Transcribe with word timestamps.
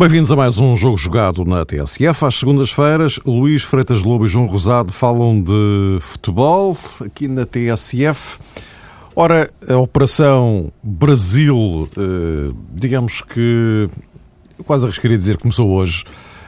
Bem-vindos 0.00 0.32
a 0.32 0.36
mais 0.36 0.56
um 0.56 0.74
jogo 0.74 0.96
jogado 0.96 1.44
na 1.44 1.62
TSF. 1.62 2.24
Às 2.24 2.36
segundas-feiras, 2.36 3.20
Luís 3.22 3.62
Freitas 3.62 4.00
Lobo 4.00 4.24
e 4.24 4.28
João 4.30 4.46
Rosado 4.46 4.90
falam 4.90 5.38
de 5.42 5.98
futebol 6.00 6.74
aqui 7.04 7.28
na 7.28 7.44
TSF. 7.44 8.38
Ora, 9.14 9.50
a 9.68 9.76
Operação 9.76 10.72
Brasil, 10.82 11.86
eh, 11.98 12.54
digamos 12.72 13.20
que 13.20 13.90
quase 14.64 14.86
arriscaria 14.86 15.18
dizer 15.18 15.36
que 15.36 15.42
começou 15.42 15.70
hoje, 15.70 16.06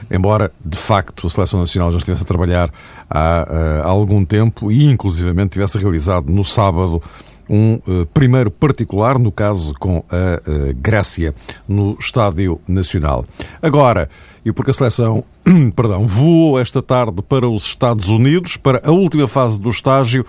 embora 0.09 0.51
de 0.65 0.75
facto 0.75 1.27
a 1.27 1.29
Seleção 1.29 1.59
Nacional 1.59 1.91
já 1.91 1.99
estivesse 1.99 2.23
a 2.23 2.25
trabalhar 2.25 2.73
há, 3.07 3.47
eh, 3.47 3.81
há 3.83 3.87
algum 3.87 4.25
tempo 4.25 4.71
e 4.71 4.85
inclusivamente 4.85 5.51
tivesse 5.51 5.77
realizado 5.77 6.27
no 6.31 6.43
sábado 6.43 7.03
um 7.53 7.79
uh, 7.87 8.05
primeiro 8.07 8.49
particular, 8.49 9.19
no 9.19 9.31
caso 9.31 9.75
com 9.75 10.03
a 10.09 10.49
uh, 10.49 10.73
Grécia, 10.75 11.35
no 11.67 11.95
Estádio 11.99 12.59
Nacional. 12.67 13.23
Agora, 13.61 14.09
e 14.43 14.51
porque 14.51 14.71
a 14.71 14.73
seleção, 14.73 15.23
perdão, 15.75 16.07
voou 16.07 16.59
esta 16.59 16.81
tarde 16.81 17.21
para 17.21 17.47
os 17.47 17.63
Estados 17.63 18.09
Unidos, 18.09 18.57
para 18.57 18.81
a 18.83 18.91
última 18.91 19.27
fase 19.27 19.61
do 19.61 19.69
estágio, 19.69 20.25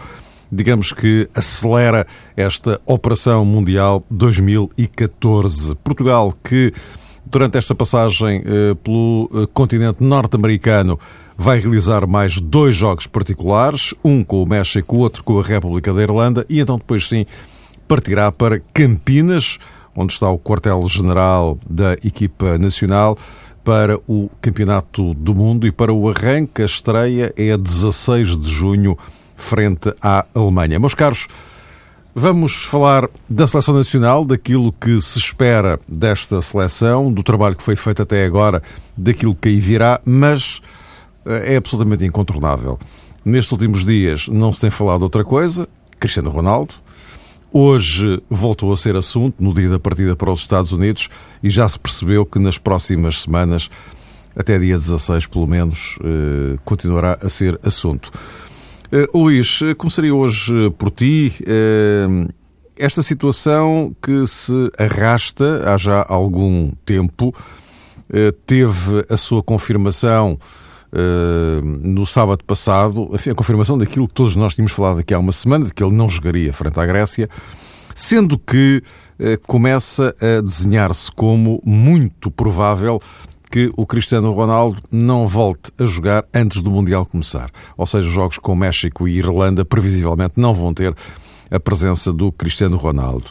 digamos 0.52 0.92
que 0.92 1.26
acelera 1.34 2.06
esta 2.36 2.78
Operação 2.84 3.42
Mundial 3.42 4.04
2014. 4.10 5.74
Portugal 5.76 6.34
que 6.44 6.74
durante 7.26 7.58
esta 7.58 7.74
passagem 7.74 8.40
uh, 8.40 8.76
pelo 8.76 9.48
continente 9.52 10.02
norte-americano 10.02 10.98
vai 11.36 11.58
realizar 11.58 12.06
mais 12.06 12.40
dois 12.40 12.76
jogos 12.76 13.06
particulares, 13.06 13.94
um 14.04 14.22
com 14.22 14.42
o 14.42 14.48
México, 14.48 14.98
outro 14.98 15.24
com 15.24 15.38
a 15.38 15.42
República 15.42 15.92
da 15.92 16.02
Irlanda, 16.02 16.46
e 16.48 16.60
então 16.60 16.78
depois 16.78 17.08
sim 17.08 17.26
partirá 17.88 18.30
para 18.30 18.60
Campinas, 18.72 19.58
onde 19.96 20.12
está 20.12 20.30
o 20.30 20.38
quartel-general 20.38 21.58
da 21.68 21.94
equipa 21.94 22.56
nacional, 22.58 23.18
para 23.62 23.98
o 24.06 24.30
Campeonato 24.40 25.14
do 25.14 25.34
Mundo 25.34 25.66
e 25.66 25.72
para 25.72 25.92
o 25.92 26.08
arranque. 26.08 26.62
A 26.62 26.66
estreia 26.66 27.32
é 27.36 27.52
a 27.52 27.56
16 27.56 28.38
de 28.38 28.50
junho, 28.50 28.96
frente 29.36 29.92
à 30.02 30.26
Alemanha. 30.34 30.78
Meus 30.78 30.94
caros, 30.94 31.26
vamos 32.14 32.64
falar 32.64 33.08
da 33.28 33.46
seleção 33.46 33.74
nacional, 33.74 34.24
daquilo 34.24 34.72
que 34.72 35.00
se 35.00 35.18
espera 35.18 35.80
desta 35.88 36.40
seleção, 36.40 37.12
do 37.12 37.22
trabalho 37.22 37.56
que 37.56 37.62
foi 37.62 37.74
feito 37.74 38.02
até 38.02 38.24
agora, 38.24 38.62
daquilo 38.96 39.34
que 39.34 39.48
aí 39.48 39.58
virá, 39.58 40.00
mas 40.04 40.62
é 41.26 41.56
absolutamente 41.56 42.04
incontornável. 42.04 42.78
Nestes 43.24 43.50
últimos 43.52 43.84
dias 43.84 44.28
não 44.28 44.52
se 44.52 44.60
tem 44.60 44.70
falado 44.70 45.02
outra 45.02 45.24
coisa, 45.24 45.68
Cristiano 45.98 46.30
Ronaldo. 46.30 46.74
Hoje 47.52 48.22
voltou 48.28 48.72
a 48.72 48.76
ser 48.76 48.96
assunto, 48.96 49.36
no 49.42 49.54
dia 49.54 49.68
da 49.68 49.78
partida 49.78 50.14
para 50.14 50.30
os 50.30 50.40
Estados 50.40 50.72
Unidos, 50.72 51.08
e 51.42 51.48
já 51.48 51.68
se 51.68 51.78
percebeu 51.78 52.26
que 52.26 52.38
nas 52.38 52.58
próximas 52.58 53.22
semanas, 53.22 53.70
até 54.36 54.58
dia 54.58 54.76
16 54.76 55.26
pelo 55.26 55.46
menos, 55.46 55.96
eh, 56.04 56.58
continuará 56.64 57.16
a 57.22 57.28
ser 57.28 57.58
assunto. 57.64 58.10
Eh, 58.96 59.08
Luís, 59.12 59.58
começaria 59.76 60.14
hoje 60.14 60.70
por 60.78 60.88
ti. 60.88 61.32
Eh, 61.44 62.28
esta 62.76 63.02
situação 63.02 63.92
que 64.00 64.24
se 64.24 64.70
arrasta 64.78 65.68
há 65.68 65.76
já 65.76 66.06
algum 66.08 66.70
tempo 66.86 67.34
teve 68.46 69.04
a 69.08 69.16
sua 69.16 69.42
confirmação 69.42 70.38
Uh, 70.96 71.60
no 71.82 72.06
sábado 72.06 72.44
passado, 72.44 73.10
a 73.12 73.34
confirmação 73.34 73.76
daquilo 73.76 74.06
que 74.06 74.14
todos 74.14 74.36
nós 74.36 74.54
tínhamos 74.54 74.70
falado 74.70 75.00
aqui 75.00 75.12
há 75.12 75.18
uma 75.18 75.32
semana, 75.32 75.64
de 75.64 75.74
que 75.74 75.82
ele 75.82 75.92
não 75.92 76.08
jogaria 76.08 76.52
frente 76.52 76.78
à 76.78 76.86
Grécia, 76.86 77.28
sendo 77.96 78.38
que 78.38 78.80
uh, 79.18 79.24
começa 79.44 80.14
a 80.20 80.40
desenhar-se 80.40 81.10
como 81.10 81.60
muito 81.66 82.30
provável 82.30 83.00
que 83.54 83.70
o 83.76 83.86
Cristiano 83.86 84.32
Ronaldo 84.32 84.82
não 84.90 85.28
volte 85.28 85.70
a 85.78 85.84
jogar 85.84 86.24
antes 86.34 86.60
do 86.60 86.72
Mundial 86.72 87.06
começar. 87.06 87.52
Ou 87.76 87.86
seja, 87.86 88.08
os 88.08 88.12
jogos 88.12 88.36
com 88.36 88.52
México 88.52 89.06
e 89.06 89.18
Irlanda 89.18 89.64
previsivelmente 89.64 90.34
não 90.36 90.52
vão 90.52 90.74
ter 90.74 90.92
a 91.48 91.60
presença 91.60 92.12
do 92.12 92.32
Cristiano 92.32 92.76
Ronaldo. 92.76 93.30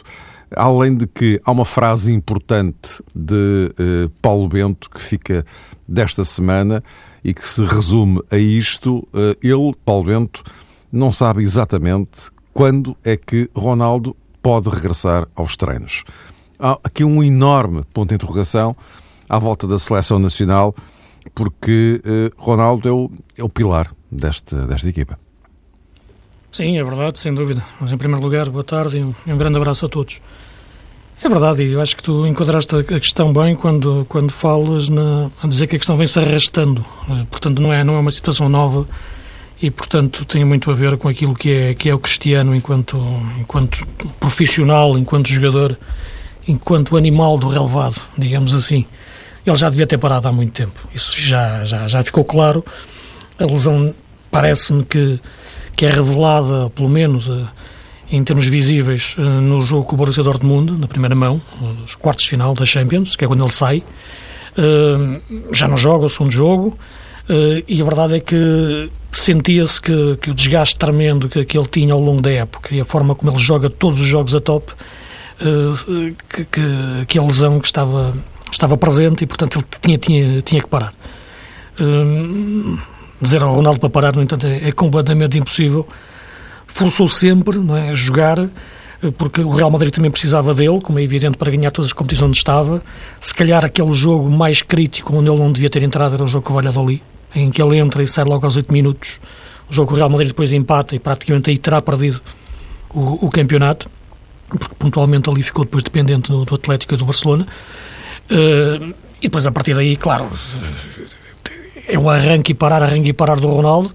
Além 0.56 0.96
de 0.96 1.06
que 1.06 1.38
há 1.44 1.52
uma 1.52 1.66
frase 1.66 2.10
importante 2.10 3.02
de 3.14 3.70
uh, 3.78 4.08
Paulo 4.22 4.48
Bento 4.48 4.88
que 4.88 4.98
fica 4.98 5.44
desta 5.86 6.24
semana 6.24 6.82
e 7.22 7.34
que 7.34 7.46
se 7.46 7.62
resume 7.62 8.22
a 8.30 8.38
isto. 8.38 9.06
Eh, 9.12 9.36
ele, 9.42 9.74
Paulo 9.84 10.04
Bento, 10.04 10.42
não 10.90 11.12
sabe 11.12 11.42
exatamente 11.42 12.30
quando 12.54 12.96
é 13.04 13.14
que 13.14 13.50
Ronaldo 13.54 14.16
pode 14.42 14.70
regressar 14.70 15.28
aos 15.36 15.54
treinos. 15.54 16.02
Há 16.58 16.78
aqui 16.82 17.04
um 17.04 17.22
enorme 17.22 17.82
ponto 17.92 18.08
de 18.08 18.14
interrogação 18.14 18.74
à 19.28 19.38
volta 19.38 19.66
da 19.66 19.78
seleção 19.78 20.18
nacional, 20.18 20.74
porque 21.34 22.00
eh, 22.04 22.30
Ronaldo 22.36 22.88
é 22.88 22.92
o, 22.92 23.10
é 23.38 23.44
o 23.44 23.48
pilar 23.48 23.90
desta, 24.10 24.66
desta 24.66 24.88
equipa. 24.88 25.18
Sim, 26.52 26.78
é 26.78 26.84
verdade, 26.84 27.18
sem 27.18 27.34
dúvida. 27.34 27.64
Mas, 27.80 27.90
em 27.90 27.96
primeiro 27.96 28.22
lugar, 28.22 28.48
boa 28.48 28.62
tarde 28.62 28.98
e 28.98 29.32
um 29.32 29.36
grande 29.36 29.56
abraço 29.56 29.86
a 29.86 29.88
todos. 29.88 30.20
É 31.22 31.28
verdade, 31.28 31.62
e 31.62 31.72
eu 31.72 31.80
acho 31.80 31.96
que 31.96 32.02
tu 32.02 32.26
enquadraste 32.26 32.74
a 32.76 32.82
questão 32.82 33.32
bem 33.32 33.54
quando, 33.54 34.04
quando 34.08 34.32
falas 34.32 34.88
na, 34.88 35.30
a 35.42 35.46
dizer 35.46 35.68
que 35.68 35.76
a 35.76 35.78
questão 35.78 35.96
vem-se 35.96 36.18
arrastando. 36.18 36.84
Portanto, 37.30 37.62
não 37.62 37.72
é, 37.72 37.84
não 37.84 37.94
é 37.94 37.98
uma 38.00 38.10
situação 38.10 38.48
nova 38.48 38.86
e, 39.62 39.70
portanto, 39.70 40.24
tem 40.24 40.44
muito 40.44 40.70
a 40.70 40.74
ver 40.74 40.96
com 40.96 41.08
aquilo 41.08 41.34
que 41.34 41.50
é, 41.50 41.74
que 41.74 41.88
é 41.88 41.94
o 41.94 41.98
Cristiano 41.98 42.54
enquanto, 42.54 42.98
enquanto 43.38 43.86
profissional, 44.18 44.98
enquanto 44.98 45.28
jogador, 45.28 45.78
enquanto 46.46 46.96
animal 46.96 47.38
do 47.38 47.48
relevado, 47.48 48.00
digamos 48.18 48.52
assim. 48.52 48.84
Ele 49.46 49.56
já 49.56 49.68
devia 49.68 49.86
ter 49.86 49.98
parado 49.98 50.28
há 50.28 50.32
muito 50.32 50.52
tempo. 50.52 50.88
Isso 50.94 51.20
já, 51.20 51.64
já, 51.64 51.86
já 51.86 52.02
ficou 52.02 52.24
claro. 52.24 52.64
A 53.38 53.44
lesão 53.44 53.94
parece-me 54.30 54.84
que, 54.84 55.20
que 55.76 55.86
é 55.86 55.90
revelada, 55.90 56.70
pelo 56.70 56.88
menos 56.88 57.28
em 58.10 58.22
termos 58.22 58.46
visíveis, 58.46 59.16
eh, 59.18 59.22
no 59.22 59.60
jogo 59.60 59.84
com 59.84 59.94
o 59.94 59.98
Borussia 59.98 60.22
Dortmund, 60.22 60.72
na 60.72 60.86
primeira 60.86 61.14
mão, 61.14 61.40
os 61.84 61.94
quartos 61.94 62.24
de 62.24 62.30
final 62.30 62.54
da 62.54 62.64
Champions, 62.64 63.16
que 63.16 63.24
é 63.24 63.28
quando 63.28 63.42
ele 63.42 63.52
sai. 63.52 63.82
Eh, 64.56 65.20
já 65.52 65.66
não 65.66 65.76
joga 65.76 66.06
o 66.06 66.08
segundo 66.08 66.30
jogo, 66.30 66.78
eh, 67.28 67.64
e 67.66 67.80
a 67.80 67.84
verdade 67.84 68.16
é 68.16 68.20
que 68.20 68.90
sentia-se 69.10 69.80
que, 69.80 70.16
que, 70.20 70.30
o 70.30 70.34
desgaste 70.34 70.78
tremendo 70.78 71.28
que, 71.28 71.44
que 71.44 71.56
ele 71.56 71.66
tinha 71.68 71.92
ao 71.92 72.00
longo 72.00 72.20
da 72.20 72.30
época 72.30 72.74
e 72.74 72.80
a 72.80 72.84
forma 72.84 73.14
como 73.14 73.32
ele 73.32 73.38
joga 73.38 73.70
todos 73.70 74.00
os 74.00 74.06
jogos 74.06 74.34
a 74.34 74.40
top, 74.40 74.72
que, 76.28 76.46
que 77.06 77.18
a 77.18 77.22
lesão 77.22 77.58
que 77.58 77.66
estava, 77.66 78.14
estava 78.54 78.76
presente 78.76 79.24
e, 79.24 79.26
portanto, 79.26 79.58
ele 79.58 79.66
tinha, 79.80 79.98
tinha, 79.98 80.42
tinha 80.42 80.62
que 80.62 80.68
parar. 80.68 80.92
Dizer 83.20 83.42
ao 83.42 83.54
Ronaldo 83.54 83.80
para 83.80 83.90
parar, 83.90 84.14
no 84.14 84.22
entanto, 84.22 84.46
é, 84.46 84.68
é 84.68 84.72
completamente 84.72 85.38
impossível 85.38 85.86
forçou 86.74 87.08
sempre 87.08 87.58
não 87.58 87.76
é, 87.76 87.90
a 87.90 87.92
jogar, 87.92 88.38
eh, 88.40 88.50
porque 89.16 89.40
o 89.40 89.50
Real 89.50 89.70
Madrid 89.70 89.94
também 89.94 90.10
precisava 90.10 90.52
dele, 90.52 90.80
como 90.80 90.98
é 90.98 91.02
evidente, 91.02 91.38
para 91.38 91.50
ganhar 91.50 91.70
todas 91.70 91.90
as 91.90 91.92
competições 91.92 92.28
onde 92.28 92.36
estava. 92.36 92.82
Se 93.20 93.32
calhar 93.32 93.64
aquele 93.64 93.92
jogo 93.92 94.28
mais 94.28 94.60
crítico, 94.60 95.16
onde 95.16 95.30
ele 95.30 95.38
não 95.38 95.52
devia 95.52 95.70
ter 95.70 95.84
entrado, 95.84 96.14
era 96.14 96.24
o 96.24 96.26
jogo 96.26 96.44
com 96.44 96.52
o 96.52 96.56
Valladolid, 96.56 97.00
em 97.34 97.50
que 97.50 97.62
ele 97.62 97.78
entra 97.78 98.02
e 98.02 98.08
sai 98.08 98.24
logo 98.24 98.44
aos 98.44 98.56
8 98.56 98.72
minutos. 98.72 99.20
O 99.70 99.72
jogo 99.72 99.88
com 99.88 99.94
o 99.94 99.96
Real 99.96 100.10
Madrid 100.10 100.28
depois 100.28 100.52
empata 100.52 100.96
e 100.96 100.98
praticamente 100.98 101.48
aí 101.48 101.56
terá 101.56 101.80
perdido 101.80 102.20
o, 102.90 103.26
o 103.26 103.30
campeonato, 103.30 103.88
porque 104.48 104.74
pontualmente 104.76 105.30
ali 105.30 105.42
ficou 105.42 105.64
depois 105.64 105.84
dependente 105.84 106.30
do, 106.30 106.44
do 106.44 106.54
Atlético 106.56 106.94
e 106.94 106.96
do 106.96 107.04
Barcelona. 107.04 107.46
Uh, 108.30 108.94
e 109.20 109.28
depois 109.28 109.46
a 109.46 109.52
partir 109.52 109.74
daí, 109.74 109.96
claro, 109.96 110.30
é 111.86 111.98
o 111.98 112.08
arranque 112.08 112.52
e 112.52 112.54
parar, 112.54 112.82
arranque 112.82 113.10
e 113.10 113.12
parar 113.12 113.38
do 113.38 113.48
Ronaldo 113.48 113.92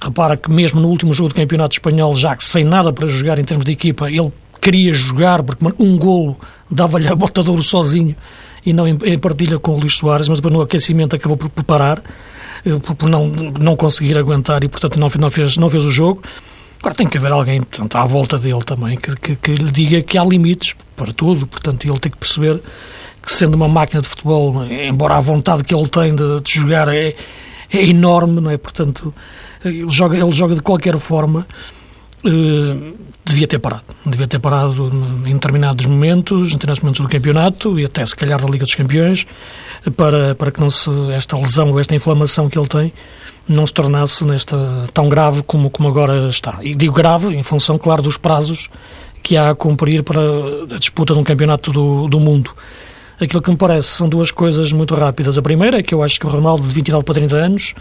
Repara 0.00 0.36
que 0.36 0.50
mesmo 0.50 0.80
no 0.80 0.88
último 0.88 1.14
jogo 1.14 1.30
do 1.30 1.34
Campeonato 1.34 1.74
Espanhol, 1.74 2.14
já 2.14 2.36
que 2.36 2.44
sem 2.44 2.64
nada 2.64 2.92
para 2.92 3.06
jogar 3.08 3.38
em 3.38 3.44
termos 3.44 3.64
de 3.64 3.72
equipa, 3.72 4.10
ele 4.10 4.30
queria 4.60 4.92
jogar, 4.92 5.42
porque 5.42 5.64
um 5.78 5.96
golo 5.96 6.36
dava-lhe 6.70 7.08
a 7.08 7.14
bota 7.14 7.42
de 7.42 7.48
ouro 7.48 7.62
sozinho 7.62 8.14
e 8.64 8.72
não 8.72 8.86
em, 8.86 8.98
em, 9.04 9.18
partilha 9.18 9.58
com 9.58 9.72
o 9.72 9.80
Luís 9.80 9.94
Soares, 9.94 10.28
mas 10.28 10.38
depois 10.38 10.52
no 10.52 10.60
aquecimento 10.60 11.16
acabou 11.16 11.36
por 11.36 11.48
parar, 11.64 12.02
eh, 12.64 12.78
por, 12.78 12.94
por 12.94 13.08
não, 13.08 13.28
não 13.28 13.76
conseguir 13.76 14.18
aguentar 14.18 14.62
e, 14.64 14.68
portanto, 14.68 14.98
não, 14.98 15.08
não, 15.18 15.30
fez, 15.30 15.56
não 15.56 15.70
fez 15.70 15.84
o 15.84 15.90
jogo. 15.90 16.22
Agora 16.80 16.94
tem 16.94 17.06
que 17.06 17.16
haver 17.16 17.32
alguém 17.32 17.62
portanto, 17.62 17.96
à 17.96 18.04
volta 18.04 18.38
dele 18.38 18.62
também 18.64 18.96
que, 18.96 19.16
que, 19.16 19.36
que, 19.36 19.54
lhe 19.54 19.70
diga 19.70 20.02
que 20.02 20.18
há 20.18 20.24
limites 20.24 20.74
para 20.94 21.12
tudo, 21.12 21.46
portanto, 21.46 21.88
ele 21.88 21.98
tem 21.98 22.12
que 22.12 22.18
perceber 22.18 22.60
que, 23.26 23.32
sendo 23.32 23.54
uma 23.54 23.66
máquina 23.66 24.00
de 24.00 24.08
futebol, 24.08 24.64
embora 24.64 25.16
a 25.16 25.20
vontade 25.20 25.64
que 25.64 25.74
ele 25.74 25.88
tem 25.88 26.14
de, 26.14 26.40
de 26.40 26.52
jogar 26.52 26.86
é, 26.88 27.16
é 27.72 27.84
enorme, 27.84 28.40
não 28.40 28.50
é? 28.50 28.56
Portanto, 28.56 29.12
ele 29.64 29.90
joga, 29.90 30.16
ele 30.16 30.32
joga 30.32 30.54
de 30.54 30.62
qualquer 30.62 30.96
forma. 30.98 31.44
Uh, 32.24 32.94
devia 33.24 33.46
ter 33.46 33.58
parado. 33.58 33.84
Devia 34.04 34.28
ter 34.28 34.38
parado 34.38 34.90
em 35.26 35.34
determinados 35.34 35.86
momentos, 35.86 36.50
em 36.50 36.52
determinados 36.52 36.80
momentos 36.80 37.00
do 37.00 37.08
campeonato 37.08 37.78
e 37.78 37.84
até 37.84 38.06
se 38.06 38.14
calhar 38.14 38.40
da 38.40 38.46
Liga 38.46 38.64
dos 38.64 38.74
Campeões, 38.74 39.26
para, 39.96 40.34
para 40.36 40.52
que 40.52 40.60
não 40.60 40.70
se, 40.70 40.90
esta 41.12 41.36
lesão 41.36 41.72
ou 41.72 41.80
esta 41.80 41.94
inflamação 41.94 42.48
que 42.48 42.58
ele 42.58 42.68
tem 42.68 42.92
não 43.48 43.66
se 43.66 43.72
tornasse 43.72 44.24
nesta, 44.24 44.56
tão 44.92 45.08
grave 45.08 45.42
como, 45.42 45.70
como 45.70 45.88
agora 45.88 46.28
está. 46.28 46.58
E 46.62 46.74
digo 46.74 46.94
grave 46.94 47.34
em 47.34 47.42
função, 47.42 47.78
claro, 47.78 48.02
dos 48.02 48.16
prazos 48.16 48.68
que 49.22 49.36
há 49.36 49.50
a 49.50 49.54
cumprir 49.54 50.02
para 50.02 50.20
a 50.20 50.78
disputa 50.78 51.14
de 51.14 51.20
um 51.20 51.24
campeonato 51.24 51.72
do, 51.72 52.08
do 52.08 52.18
mundo. 52.18 52.50
Aquilo 53.20 53.40
que 53.40 53.50
me 53.50 53.56
parece 53.56 53.88
são 53.88 54.08
duas 54.08 54.30
coisas 54.30 54.72
muito 54.72 54.94
rápidas. 54.94 55.38
A 55.38 55.42
primeira 55.42 55.78
é 55.78 55.82
que 55.82 55.94
eu 55.94 56.02
acho 56.02 56.20
que 56.20 56.26
o 56.26 56.28
Ronaldo, 56.28 56.62
de 56.62 56.74
29 56.74 57.04
para 57.04 57.14
30 57.14 57.36
anos, 57.36 57.74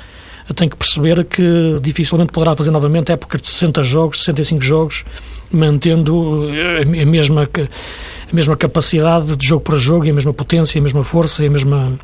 tem 0.54 0.70
que 0.70 0.76
perceber 0.76 1.26
que 1.26 1.78
dificilmente 1.82 2.32
poderá 2.32 2.56
fazer 2.56 2.72
novamente 2.72 3.12
épocas 3.12 3.42
de 3.42 3.48
60 3.48 3.84
jogos, 3.84 4.20
65 4.20 4.62
jogos, 4.62 5.06
mantendo 5.52 6.50
eh, 6.54 7.02
a 7.02 7.06
mesma, 7.06 7.44
a 7.44 8.36
mesma 8.36 8.56
capacidade 8.56 9.36
de 9.36 9.48
jogo 9.48 9.62
para 9.62 9.78
jogo, 9.78 10.06
e 10.06 10.10
a 10.12 10.14
mesma 10.14 10.34
potência, 10.34 10.80
a 10.80 10.82
mesma 10.82 11.04
força 11.04 11.44
e 11.44 11.48
a 11.48 11.50
mesma, 11.50 12.00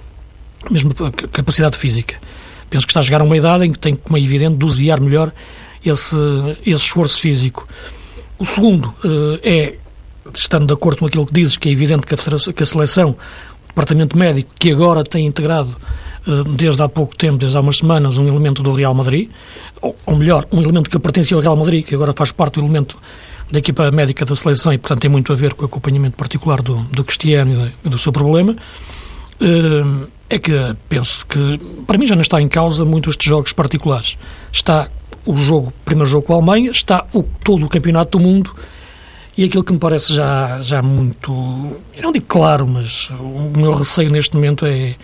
a 0.66 0.74
mesma 0.74 0.92
capacidade 1.32 1.78
física. 1.78 2.16
Penso 2.70 2.88
que 2.88 2.92
está 2.92 3.02
a 3.02 3.04
chegar 3.04 3.22
a 3.22 3.24
uma 3.24 3.38
idade 3.38 3.66
em 3.66 3.72
que 3.72 3.80
tem, 3.80 3.96
como 3.96 4.18
é 4.18 4.22
evidente, 4.22 4.58
dosear 4.58 5.00
melhor 5.00 5.32
esse, 5.86 6.16
esse 6.66 6.84
esforço 6.84 7.20
físico. 7.20 7.68
O 8.40 8.46
segundo 8.46 8.94
eh, 9.06 9.40
é, 9.44 9.74
estando 10.40 10.68
de 10.68 10.74
acordo 10.74 11.00
com 11.00 11.06
aquilo 11.06 11.26
que 11.26 11.34
dizes, 11.34 11.58
que 11.58 11.70
é 11.70 11.72
evidente 11.72 12.06
que 12.06 12.14
a, 12.14 12.54
que 12.54 12.64
a 12.64 12.66
seleção, 12.66 13.12
o 13.12 13.68
departamento 13.68 14.18
médico, 14.18 14.52
que 14.58 14.72
agora 14.72 15.04
tem 15.04 15.26
integrado 15.26 15.76
eh, 16.28 16.44
desde 16.56 16.82
há 16.84 16.90
pouco 16.90 17.16
tempo, 17.16 17.38
desde 17.38 17.58
há 17.58 17.62
umas 17.62 17.78
semanas, 17.78 18.18
um 18.18 18.28
elemento 18.28 18.62
do 18.62 18.74
Real 18.74 18.94
Madrid, 18.94 19.30
ou, 19.82 19.96
ou 20.06 20.16
melhor, 20.16 20.48
um 20.52 20.62
elemento 20.62 20.90
que 20.90 21.00
pertencia 21.00 21.36
ao 21.36 21.42
Real 21.42 21.56
Madrid, 21.56 21.86
que 21.86 21.96
agora 21.96 22.14
faz 22.16 22.32
parte 22.32 22.56
do 22.56 22.62
elemento 22.62 22.98
da 23.52 23.60
equipa 23.60 23.90
médica 23.92 24.26
da 24.26 24.36
seleção 24.36 24.72
e, 24.72 24.78
portanto, 24.78 25.02
tem 25.02 25.12
muito 25.12 25.34
a 25.34 25.36
ver 25.36 25.54
com 25.54 25.64
o 25.64 25.66
acompanhamento 25.66 26.16
particular 26.16 26.62
do, 26.62 26.78
do 26.92 27.04
Cristiano 27.04 27.72
e 27.84 27.90
do 27.90 27.98
seu 27.98 28.12
problema, 28.12 28.56
eh, 29.40 30.08
é 30.30 30.40
que 30.40 30.54
penso 30.88 31.26
que, 31.26 31.60
para 31.86 31.98
mim, 31.98 32.06
já 32.06 32.16
não 32.16 32.22
está 32.22 32.42
em 32.42 32.48
causa 32.48 32.86
muitos 32.86 33.14
estes 33.14 33.28
jogos 33.28 33.52
particulares. 33.52 34.18
Está 34.52 34.90
o 35.26 35.36
jogo, 35.36 35.74
primeiro 35.84 36.10
jogo 36.10 36.28
com 36.28 36.34
a 36.34 36.36
Alemanha, 36.38 36.72
está 36.72 37.06
o, 37.14 37.24
todo 37.24 37.66
o 37.66 37.70
campeonato 37.70 38.18
do 38.18 38.24
mundo 38.24 38.56
e 39.38 39.46
aquilo 39.46 39.64
que 39.64 39.72
me 39.72 39.80
parece 39.80 40.14
já, 40.14 40.62
já 40.62 40.82
muito, 40.82 41.32
eu 41.96 42.04
não 42.04 42.12
digo 42.12 42.26
claro, 42.28 42.68
mas 42.68 43.10
o 43.12 43.58
meu 43.58 43.74
receio 43.74 44.12
neste 44.12 44.36
momento 44.36 44.66
é, 44.66 44.96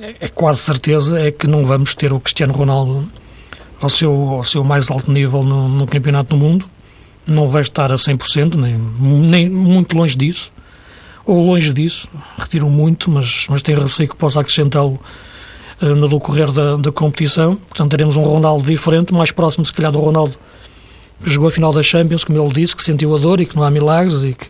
é, 0.00 0.16
é, 0.20 0.28
quase 0.28 0.60
certeza 0.60 1.20
é 1.20 1.30
que 1.30 1.46
não 1.46 1.64
vamos 1.64 1.94
ter 1.94 2.12
o 2.12 2.18
Cristiano 2.18 2.54
Ronaldo 2.54 3.06
ao 3.80 3.90
seu, 3.90 4.12
ao 4.12 4.44
seu 4.44 4.64
mais 4.64 4.90
alto 4.90 5.12
nível 5.12 5.42
no, 5.42 5.68
no 5.68 5.86
Campeonato 5.86 6.30
do 6.30 6.36
Mundo. 6.36 6.64
Não 7.26 7.48
vai 7.48 7.62
estar 7.62 7.92
a 7.92 7.96
100%, 7.96 8.54
nem, 8.54 8.78
nem 8.78 9.48
muito 9.48 9.96
longe 9.96 10.16
disso. 10.16 10.50
Ou 11.24 11.44
longe 11.44 11.72
disso, 11.72 12.08
retiro 12.36 12.68
muito, 12.68 13.10
mas, 13.10 13.46
mas 13.48 13.62
tenho 13.62 13.80
receio 13.80 14.08
que 14.08 14.16
possa 14.16 14.40
acrescentá-lo 14.40 14.98
uh, 15.80 15.86
no 15.86 16.08
decorrer 16.08 16.50
da, 16.50 16.76
da 16.76 16.90
competição. 16.90 17.54
Portanto, 17.54 17.90
teremos 17.90 18.16
um 18.16 18.22
Ronaldo 18.22 18.66
diferente, 18.66 19.14
mais 19.14 19.30
próximo, 19.30 19.64
se 19.64 19.72
calhar, 19.72 19.92
do 19.92 20.00
Ronaldo 20.00 20.36
jogou 21.24 21.48
a 21.48 21.50
final 21.50 21.72
da 21.72 21.82
Champions, 21.82 22.24
como 22.24 22.40
ele 22.40 22.52
disse, 22.52 22.74
que 22.74 22.82
sentiu 22.82 23.14
a 23.14 23.18
dor 23.18 23.40
e 23.40 23.46
que 23.46 23.56
não 23.56 23.62
há 23.62 23.70
milagres, 23.70 24.22
e 24.24 24.34
que, 24.34 24.46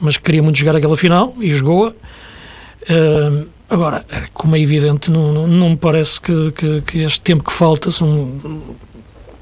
mas 0.00 0.16
que 0.16 0.22
queria 0.22 0.42
muito 0.42 0.56
jogar 0.56 0.76
aquela 0.76 0.96
final 0.96 1.34
e 1.40 1.50
jogou-a. 1.50 1.90
Uh, 1.90 3.54
Agora, 3.68 4.04
como 4.32 4.54
é 4.56 4.60
evidente, 4.60 5.10
não, 5.10 5.32
não, 5.32 5.46
não 5.46 5.70
me 5.70 5.76
parece 5.76 6.20
que, 6.20 6.52
que, 6.52 6.80
que, 6.82 6.98
este 7.00 7.20
tempo 7.22 7.42
que 7.42 7.52
falta, 7.52 7.90
são 7.90 8.40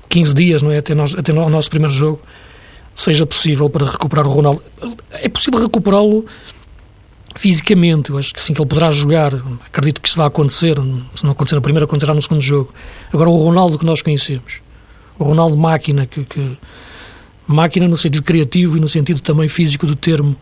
15 0.08 0.34
dias, 0.34 0.62
não 0.62 0.70
é? 0.70 0.78
Até, 0.78 0.94
nós, 0.94 1.14
até 1.14 1.32
o 1.32 1.48
nosso 1.50 1.69
primeiro 1.69 1.92
jogo, 1.92 2.20
seja 2.94 3.26
possível 3.26 3.69
para 3.69 3.84
recuperar 3.84 4.26
o 4.26 4.30
Ronaldo. 4.30 4.62
É 5.10 5.28
possível 5.28 5.60
recuperá-lo 5.60 6.24
fisicamente, 7.34 8.10
eu 8.10 8.19
acho 8.19 8.32
que 8.32 8.40
sim, 8.40 8.54
que 8.54 8.60
ele 8.60 8.69
poderá 8.69 8.90
jogar. 8.90 9.34
Acredito 9.66 10.00
que 10.00 10.08
isso 10.08 10.16
vai 10.16 10.28
acontecer, 10.28 10.76
se 11.14 11.24
não 11.24 11.32
acontecer 11.32 11.56
no 11.56 11.62
primeiro, 11.62 11.84
acontecerá 11.84 12.14
no 12.14 12.22
segundo 12.22 12.42
jogo. 12.42 12.72
Agora, 13.12 13.28
o 13.28 13.36
Ronaldo 13.36 13.76
que 13.76 13.84
nós 13.84 14.00
conhecemos, 14.02 14.62
o 15.22 15.26
Ronaldo 15.26 15.56
máquina, 15.56 16.06
que, 16.06 16.24
que 16.24 16.58
máquina 17.46 17.88
no 17.88 17.96
sentido 17.96 18.22
criativo 18.22 18.76
e 18.76 18.80
no 18.80 18.88
sentido 18.88 19.20
também 19.20 19.48
físico 19.48 19.86
do 19.86 19.96
termo, 19.96 20.36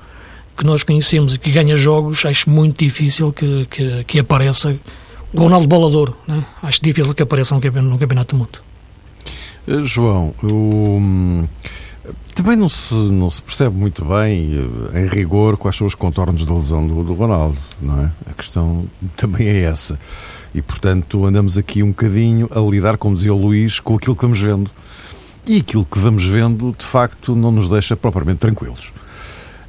que 0.57 0.65
nós 0.65 0.83
conhecemos 0.83 1.35
e 1.35 1.39
que 1.39 1.51
ganha 1.51 1.77
jogos, 1.77 2.25
acho 2.25 2.51
muito 2.51 2.79
difícil 2.79 3.33
que, 3.33 3.67
que, 3.71 4.05
que 4.05 4.19
apareça 4.19 4.77
o 5.33 5.41
Ronaldo 5.41 5.67
Bolador. 5.67 6.15
Né? 6.27 6.45
Acho 6.63 6.83
difícil 6.83 7.15
que 7.15 7.23
apareça 7.23 7.55
no 7.55 7.61
campeonato, 7.61 8.35
do 8.35 8.39
mundo. 8.39 8.59
Eh, 9.67 9.85
João, 9.85 10.35
hum, 10.43 11.47
também 12.35 12.57
não 12.57 12.69
se, 12.69 12.95
não 12.95 13.31
se 13.31 13.43
percebe 13.43 13.77
muito 13.77 14.05
bem, 14.05 14.71
eh, 14.93 15.03
em 15.03 15.07
rigor, 15.07 15.57
quais 15.57 15.77
são 15.77 15.87
os 15.87 15.95
contornos 15.95 16.45
da 16.45 16.55
lesão 16.55 16.87
do, 16.87 17.03
do 17.05 17.15
Ronaldo, 17.15 17.59
não 17.81 18.05
é? 18.05 18.11
A 18.31 18.33
questão 18.35 18.87
também 19.17 19.47
é 19.47 19.63
essa. 19.63 19.99
E, 20.55 20.61
portanto, 20.63 21.25
andamos 21.25 21.57
aqui 21.57 21.83
um 21.83 21.89
bocadinho 21.89 22.49
a 22.53 22.61
lidar, 22.61 22.97
como 22.97 23.15
dizia 23.15 23.33
o 23.33 23.41
Luís, 23.41 23.79
com 23.79 23.97
aquilo 23.97 24.17
que 24.17 24.23
vamos 24.23 24.41
vendo. 24.41 24.71
E 25.47 25.59
aquilo 25.59 25.85
que 25.85 25.99
vamos 25.99 26.25
vendo, 26.25 26.75
de 26.77 26.85
facto, 26.85 27.35
não 27.35 27.51
nos 27.51 27.69
deixa 27.69 27.97
propriamente 27.97 28.39
tranquilos. 28.39 28.93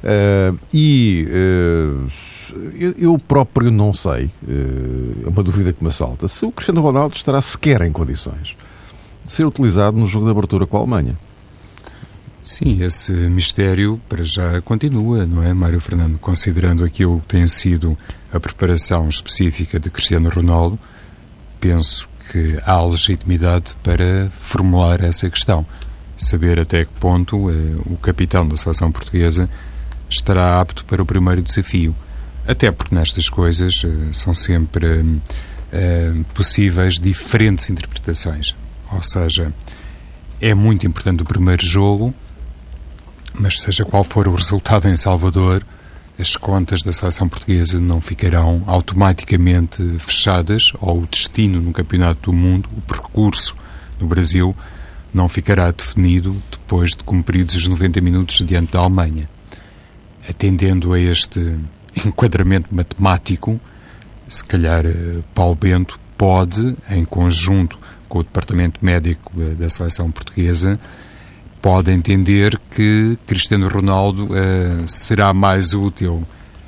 Uh, 0.02 0.58
e 0.74 1.28
uh, 1.30 2.94
eu 2.98 3.16
próprio 3.18 3.70
não 3.70 3.94
sei, 3.94 4.24
uh, 4.24 5.26
é 5.26 5.28
uma 5.28 5.44
dúvida 5.44 5.72
que 5.72 5.80
me 5.82 5.88
assalta, 5.88 6.26
se 6.26 6.44
o 6.44 6.50
Cristiano 6.50 6.82
Ronaldo 6.82 7.14
estará 7.14 7.40
sequer 7.40 7.82
em 7.82 7.92
condições 7.92 8.56
de 9.24 9.32
ser 9.32 9.46
utilizado 9.46 9.96
no 9.96 10.04
jogo 10.04 10.26
de 10.26 10.32
abertura 10.32 10.66
com 10.66 10.76
a 10.76 10.80
Alemanha. 10.80 11.16
Sim, 12.44 12.82
esse 12.82 13.12
mistério 13.12 14.00
para 14.08 14.24
já 14.24 14.60
continua, 14.62 15.24
não 15.24 15.42
é, 15.42 15.54
Mário 15.54 15.80
Fernando? 15.80 16.18
Considerando 16.18 16.84
aquilo 16.84 17.20
que 17.20 17.28
tem 17.28 17.46
sido 17.46 17.96
a 18.32 18.40
preparação 18.40 19.08
específica 19.08 19.78
de 19.78 19.88
Cristiano 19.88 20.28
Ronaldo, 20.28 20.76
penso 21.60 22.08
que 22.30 22.58
há 22.66 22.84
legitimidade 22.84 23.76
para 23.82 24.28
formular 24.40 25.00
essa 25.02 25.30
questão. 25.30 25.64
Saber 26.16 26.58
até 26.58 26.84
que 26.84 26.92
ponto 26.94 27.36
o 27.46 27.96
capitão 27.98 28.46
da 28.46 28.56
seleção 28.56 28.90
portuguesa 28.90 29.48
estará 30.10 30.60
apto 30.60 30.84
para 30.84 31.00
o 31.00 31.06
primeiro 31.06 31.42
desafio. 31.42 31.94
Até 32.46 32.72
porque 32.72 32.94
nestas 32.94 33.28
coisas 33.28 33.84
uh, 33.84 34.12
são 34.12 34.34
sempre 34.34 35.00
uh, 35.00 36.24
possíveis 36.34 36.98
diferentes 36.98 37.70
interpretações. 37.70 38.56
Ou 38.90 39.02
seja, 39.02 39.52
é 40.40 40.54
muito 40.54 40.86
importante 40.86 41.22
o 41.22 41.26
primeiro 41.26 41.64
jogo, 41.64 42.12
mas 43.34 43.60
seja 43.60 43.84
qual 43.84 44.04
for 44.04 44.28
o 44.28 44.34
resultado 44.34 44.88
em 44.88 44.96
Salvador, 44.96 45.64
as 46.18 46.36
contas 46.36 46.82
da 46.82 46.92
seleção 46.92 47.28
portuguesa 47.28 47.80
não 47.80 48.00
ficarão 48.00 48.62
automaticamente 48.66 49.82
fechadas, 49.98 50.72
ou 50.80 51.02
o 51.02 51.06
destino 51.06 51.60
no 51.60 51.72
Campeonato 51.72 52.30
do 52.30 52.36
Mundo, 52.36 52.68
o 52.76 52.80
percurso 52.82 53.56
no 53.98 54.06
Brasil, 54.06 54.54
não 55.12 55.28
ficará 55.28 55.70
definido 55.70 56.40
depois 56.50 56.90
de 56.90 57.04
cumpridos 57.04 57.54
os 57.54 57.66
90 57.66 58.00
minutos 58.00 58.44
diante 58.44 58.72
da 58.72 58.80
Alemanha. 58.80 59.28
Atendendo 60.28 60.92
a 60.92 61.00
este 61.00 61.58
enquadramento 62.06 62.74
matemático, 62.74 63.60
se 64.28 64.44
calhar 64.44 64.86
eh, 64.86 65.22
Paulo 65.34 65.54
Bento 65.54 66.00
pode, 66.16 66.76
em 66.90 67.04
conjunto 67.04 67.78
com 68.08 68.20
o 68.20 68.22
Departamento 68.22 68.84
Médico 68.84 69.32
da 69.58 69.68
Seleção 69.68 70.10
Portuguesa, 70.10 70.78
pode 71.62 71.92
entender 71.92 72.60
que 72.68 73.16
Cristiano 73.24 73.68
Ronaldo 73.68 74.24
uh, 74.24 74.86
será 74.86 75.32
mais 75.32 75.72
útil 75.72 76.26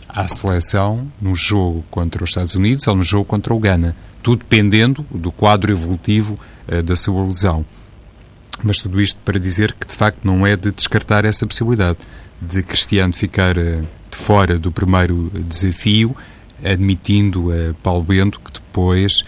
à 0.09 0.29
seleção 0.29 1.09
no 1.21 1.35
jogo 1.35 1.85
contra 1.91 2.23
os 2.23 2.31
Estados 2.31 2.55
Unidos 2.55 2.87
ou 2.87 2.95
no 2.95 3.03
jogo 3.03 3.25
contra 3.25 3.53
o 3.53 3.59
Ghana. 3.59 3.97
Tudo 4.23 4.39
dependendo 4.39 5.05
do 5.11 5.33
quadro 5.33 5.73
evolutivo 5.73 6.39
uh, 6.69 6.81
da 6.81 6.95
sua 6.95 7.25
lesão. 7.25 7.67
Mas 8.63 8.79
tudo 8.79 9.01
isto 9.01 9.19
para 9.25 9.39
dizer 9.39 9.73
que, 9.73 9.85
de 9.85 9.95
facto, 9.95 10.21
não 10.23 10.47
é 10.47 10.57
de 10.57 10.71
descartar 10.71 11.25
essa 11.25 11.45
possibilidade 11.45 11.99
de 12.41 12.63
Cristiano 12.63 13.13
ficar 13.13 13.59
eh, 13.59 13.75
de 14.11 14.17
fora 14.17 14.59
do 14.59 14.71
primeiro 14.71 15.31
desafio, 15.47 16.15
admitindo 16.63 17.51
a 17.51 17.75
Paulo 17.83 18.05
Bento 18.05 18.41
que 18.41 18.53
depois 18.53 19.25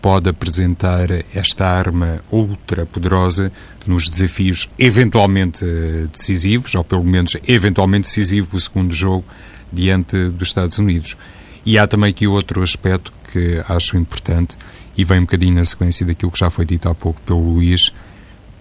pode 0.00 0.30
apresentar 0.30 1.08
esta 1.34 1.66
arma 1.66 2.20
ultra 2.32 2.86
poderosa 2.86 3.52
nos 3.90 4.08
desafios 4.08 4.70
eventualmente 4.78 5.64
eh, 5.64 6.06
decisivos, 6.12 6.74
ou 6.76 6.84
pelo 6.84 7.04
menos 7.04 7.36
eventualmente 7.46 8.04
decisivo 8.08 8.56
o 8.56 8.60
segundo 8.60 8.94
jogo 8.94 9.24
diante 9.72 10.28
dos 10.28 10.48
Estados 10.48 10.78
Unidos. 10.78 11.16
E 11.66 11.76
há 11.76 11.86
também 11.86 12.10
aqui 12.10 12.26
outro 12.26 12.62
aspecto 12.62 13.12
que 13.32 13.62
acho 13.68 13.96
importante 13.96 14.56
e 14.96 15.04
vem 15.04 15.18
um 15.18 15.22
bocadinho 15.22 15.54
na 15.54 15.64
sequência 15.64 16.06
daquilo 16.06 16.30
que 16.30 16.38
já 16.38 16.50
foi 16.50 16.64
dito 16.64 16.88
há 16.88 16.94
pouco 16.94 17.20
pelo 17.22 17.54
Luís, 17.54 17.92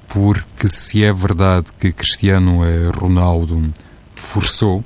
porque 0.08 0.68
se 0.68 1.04
é 1.04 1.14
verdade 1.14 1.68
que 1.80 1.92
Cristiano 1.92 2.66
eh, 2.66 2.90
Ronaldo 2.96 3.72
forçou. 4.16 4.84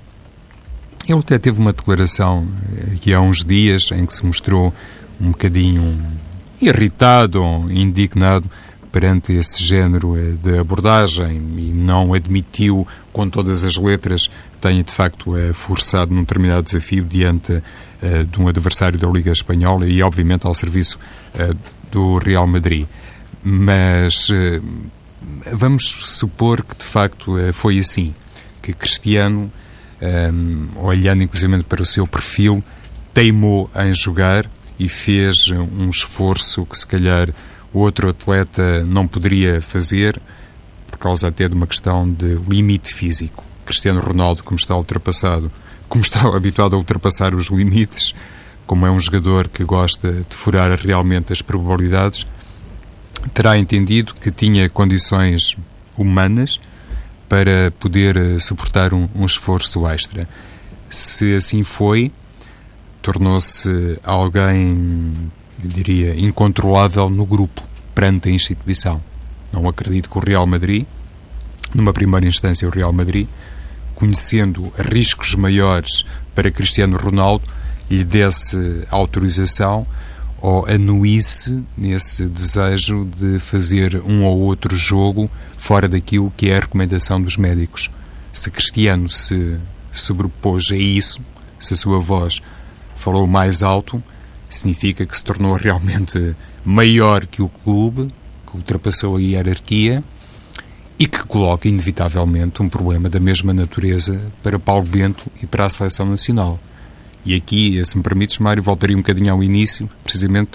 Ele 1.08 1.20
até 1.20 1.38
teve 1.38 1.60
uma 1.60 1.72
declaração 1.72 2.48
aqui 2.94 3.14
eh, 3.14 3.16
há 3.16 3.22
uns 3.22 3.46
dias 3.46 3.92
em 3.92 4.06
que 4.06 4.14
se 4.14 4.26
mostrou 4.26 4.74
um 5.22 5.32
bocadinho 5.32 6.02
irritado 6.62 7.42
indignado 7.70 8.50
perante 8.94 9.34
esse 9.34 9.62
género 9.62 10.16
eh, 10.16 10.38
de 10.40 10.60
abordagem 10.60 11.36
e 11.58 11.74
não 11.74 12.14
admitiu 12.14 12.88
com 13.12 13.28
todas 13.28 13.64
as 13.64 13.76
letras 13.76 14.28
que 14.28 14.58
tenha 14.62 14.84
de 14.84 14.92
facto 14.94 15.36
eh, 15.36 15.52
forçado 15.52 16.14
num 16.14 16.22
determinado 16.22 16.64
desafio 16.64 17.04
diante 17.04 17.62
de 18.30 18.42
um 18.42 18.50
adversário 18.50 19.00
da 19.00 19.08
Liga 19.08 19.32
Espanhola 19.32 19.88
e 19.88 20.04
obviamente 20.04 20.46
ao 20.46 20.54
serviço 20.54 21.00
do 21.90 22.18
Real 22.18 22.46
Madrid. 22.46 22.86
Mas 23.42 24.28
vamos 25.54 25.86
supor 25.86 26.66
que 26.66 26.76
de 26.76 26.84
facto 26.84 27.38
foi 27.54 27.80
assim 27.80 28.14
que 28.62 28.74
Cristiano 28.74 29.50
olhando 30.76 31.24
inclusive 31.24 31.64
para 31.64 31.82
o 31.82 31.86
seu 31.86 32.06
perfil, 32.06 32.62
teimou 33.14 33.72
em 33.74 33.94
jogar 33.94 34.46
e 34.78 34.90
fez 34.90 35.50
um 35.50 35.90
esforço 35.90 36.66
que 36.66 36.78
se 36.78 36.86
calhar 36.86 37.30
o 37.74 37.80
outro 37.80 38.10
atleta 38.10 38.86
não 38.86 39.08
poderia 39.08 39.62
fazer 39.62 40.22
por 40.88 40.98
causa 40.98 41.28
até 41.28 41.50
de 41.50 41.56
uma 41.56 41.68
questão 41.68 42.10
de 42.10 42.36
limite 42.48 42.94
físico. 42.94 43.44
Cristiano 43.66 44.00
Ronaldo, 44.00 44.44
como 44.44 44.58
está 44.58 44.76
ultrapassado, 44.76 45.52
como 45.90 46.04
está 46.04 46.22
habituado 46.36 46.76
a 46.76 46.78
ultrapassar 46.78 47.34
os 47.34 47.48
limites, 47.48 48.14
como 48.66 48.86
é 48.86 48.92
um 48.92 49.00
jogador 49.00 49.48
que 49.48 49.64
gosta 49.64 50.12
de 50.12 50.36
furar 50.36 50.78
realmente 50.80 51.34
as 51.34 51.42
probabilidades, 51.42 52.26
terá 53.34 53.58
entendido 53.58 54.14
que 54.16 54.32
tinha 54.32 54.70
condições 54.70 55.58
humanas 55.98 56.60
para 57.28 57.72
poder 57.80 58.16
eh, 58.16 58.40
suportar 58.40 58.94
um, 58.94 59.10
um 59.16 59.26
esforço 59.26 59.88
extra. 59.88 60.28
Se 60.90 61.36
assim 61.36 61.64
foi, 61.64 62.12
tornou-se 63.02 64.00
alguém, 64.04 65.32
eu 65.62 65.70
diria, 65.70 66.20
incontrolável 66.20 67.10
no 67.10 67.26
grupo, 67.26 67.62
perante 67.94 68.30
a 68.30 68.32
instituição. 68.32 69.00
Não 69.52 69.68
acredito 69.68 70.10
que 70.10 70.18
o 70.18 70.22
Real 70.22 70.48
Madrid, 70.48 70.86
numa 71.74 71.94
primeira 71.94 72.26
instância 72.26 72.68
o 72.68 72.72
Real 72.72 72.94
Madrid, 72.94 73.28
conhecendo 73.96 74.72
riscos 74.78 75.36
maiores 75.36 76.06
para 76.34 76.52
Cristiano 76.52 76.98
Ronaldo, 76.98 77.44
lhe 77.90 78.04
desse 78.04 78.88
autorização 78.90 79.86
ou 80.42 80.66
anuísse 80.68 81.64
nesse 81.78 82.26
desejo 82.26 83.06
de 83.06 83.40
fazer 83.40 84.02
um 84.04 84.24
ou 84.24 84.40
outro 84.40 84.76
jogo 84.76 85.30
fora 85.56 85.88
daquilo 85.88 86.34
que 86.36 86.50
é 86.50 86.58
a 86.58 86.60
recomendação 86.60 87.22
dos 87.22 87.38
médicos. 87.38 87.90
Se 88.34 88.52
Cristiano 88.52 89.10
se 89.10 89.58
sobrepôs 89.92 90.66
a 90.72 90.76
isso, 90.76 91.22
se 91.60 91.74
a 91.74 91.78
sua 91.78 92.00
voz 92.00 92.42
falou 92.96 93.26
mais 93.26 93.64
alto, 93.64 94.04
significa 94.56 95.06
que 95.06 95.16
se 95.16 95.24
tornou 95.24 95.54
realmente 95.56 96.36
maior 96.64 97.26
que 97.26 97.42
o 97.42 97.50
clube, 97.50 98.08
que 98.46 98.56
ultrapassou 98.56 99.18
a 99.18 99.22
hierarquia 99.22 100.04
e 100.98 101.08
que 101.08 101.24
coloca 101.24 101.68
inevitavelmente 101.68 102.62
um 102.62 102.70
problema 102.70 103.10
da 103.10 103.20
mesma 103.20 103.54
natureza 103.54 104.32
para 104.42 104.60
Paulo 104.60 104.86
Bento 104.86 105.32
e 105.42 105.48
para 105.48 105.66
a 105.66 105.70
seleção 105.70 106.06
nacional. 106.06 106.58
E 107.26 107.36
aqui, 107.36 107.84
se 107.86 107.98
me 107.98 108.04
permites, 108.04 108.40
Mário, 108.40 108.62
voltaria 108.62 108.96
um 108.96 109.00
bocadinho 109.00 109.34
ao 109.34 109.44
início, 109.44 109.88
precisamente 110.04 110.52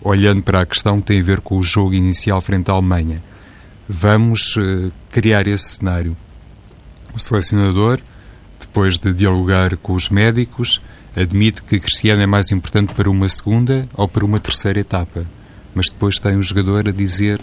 olhando 0.00 0.42
para 0.42 0.60
a 0.60 0.66
questão 0.66 1.00
que 1.00 1.06
tem 1.06 1.20
a 1.20 1.22
ver 1.22 1.40
com 1.40 1.58
o 1.58 1.62
jogo 1.62 1.94
inicial 1.94 2.40
frente 2.40 2.70
à 2.70 2.74
Alemanha. 2.74 3.22
Vamos 3.88 4.56
uh, 4.56 4.92
criar 5.10 5.46
esse 5.46 5.76
cenário. 5.76 6.16
O 7.14 7.18
selecionador, 7.18 8.00
depois 8.58 8.98
de 8.98 9.12
dialogar 9.12 9.76
com 9.76 9.92
os 9.92 10.08
médicos, 10.08 10.80
admite 11.14 11.62
que 11.62 11.78
Cristiano 11.78 12.22
é 12.22 12.26
mais 12.26 12.50
importante 12.50 12.94
para 12.94 13.10
uma 13.10 13.28
segunda 13.28 13.86
ou 13.94 14.08
para 14.08 14.24
uma 14.24 14.40
terceira 14.40 14.80
etapa. 14.80 15.24
Mas 15.74 15.88
depois 15.88 16.18
tem 16.18 16.36
o 16.36 16.42
jogador 16.42 16.88
a 16.88 16.92
dizer 16.92 17.40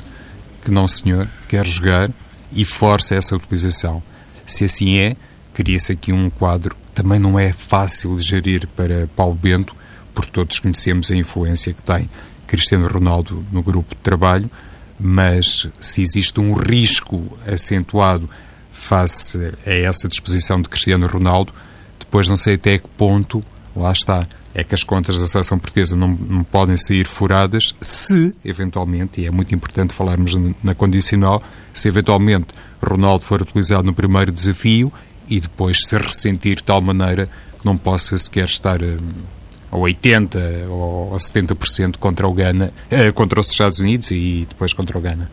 que 0.63 0.71
não, 0.71 0.87
senhor, 0.87 1.27
quer 1.47 1.65
jogar 1.65 2.09
e 2.51 2.65
força 2.65 3.15
essa 3.15 3.35
utilização. 3.35 4.01
Se 4.45 4.65
assim 4.65 4.97
é, 4.97 5.15
cria-se 5.53 5.91
aqui 5.91 6.11
um 6.11 6.29
quadro 6.29 6.75
também 6.93 7.19
não 7.19 7.39
é 7.39 7.53
fácil 7.53 8.15
de 8.17 8.23
gerir 8.23 8.67
para 8.75 9.07
Paulo 9.15 9.35
Bento, 9.35 9.73
porque 10.13 10.31
todos 10.31 10.59
conhecemos 10.59 11.09
a 11.11 11.15
influência 11.15 11.73
que 11.73 11.81
tem 11.81 12.09
Cristiano 12.45 12.87
Ronaldo 12.87 13.45
no 13.51 13.63
grupo 13.63 13.95
de 13.95 14.01
trabalho, 14.01 14.51
mas 14.99 15.69
se 15.79 16.01
existe 16.01 16.41
um 16.41 16.53
risco 16.53 17.25
acentuado 17.47 18.29
face 18.71 19.53
a 19.65 19.71
essa 19.71 20.09
disposição 20.09 20.61
de 20.61 20.67
Cristiano 20.67 21.07
Ronaldo, 21.07 21.53
depois 21.99 22.27
não 22.27 22.35
sei 22.35 22.55
até 22.55 22.77
que 22.77 22.89
ponto, 22.89 23.41
lá 23.79 23.91
está, 23.91 24.27
é 24.53 24.63
que 24.63 24.75
as 24.75 24.83
contas 24.83 25.19
da 25.19 25.27
seleção 25.27 25.57
portuguesa 25.57 25.95
não, 25.95 26.07
não 26.07 26.43
podem 26.43 26.75
sair 26.75 27.05
furadas 27.05 27.73
se, 27.79 28.33
eventualmente, 28.43 29.21
e 29.21 29.27
é 29.27 29.31
muito 29.31 29.53
importante 29.53 29.93
falarmos 29.93 30.35
na 30.63 30.75
condicional, 30.75 31.41
se 31.73 31.87
eventualmente 31.87 32.47
Ronaldo 32.81 33.25
for 33.25 33.41
utilizado 33.41 33.83
no 33.83 33.93
primeiro 33.93 34.31
desafio 34.31 34.91
e 35.27 35.39
depois 35.39 35.85
se 35.85 35.97
ressentir 35.97 36.57
de 36.57 36.63
tal 36.63 36.81
maneira 36.81 37.27
que 37.59 37.65
não 37.65 37.77
possa 37.77 38.17
sequer 38.17 38.45
estar 38.45 38.81
hum, 38.81 38.97
a 39.71 39.75
80% 39.75 40.67
ou 40.69 41.13
a 41.13 41.17
70% 41.17 41.97
contra 41.97 42.27
o 42.27 42.33
Ghana, 42.33 42.73
eh, 42.89 43.11
contra 43.11 43.39
os 43.39 43.51
Estados 43.51 43.79
Unidos 43.79 44.09
e 44.11 44.47
depois 44.49 44.73
contra 44.73 44.97
o 44.97 45.01
Ghana. 45.01 45.29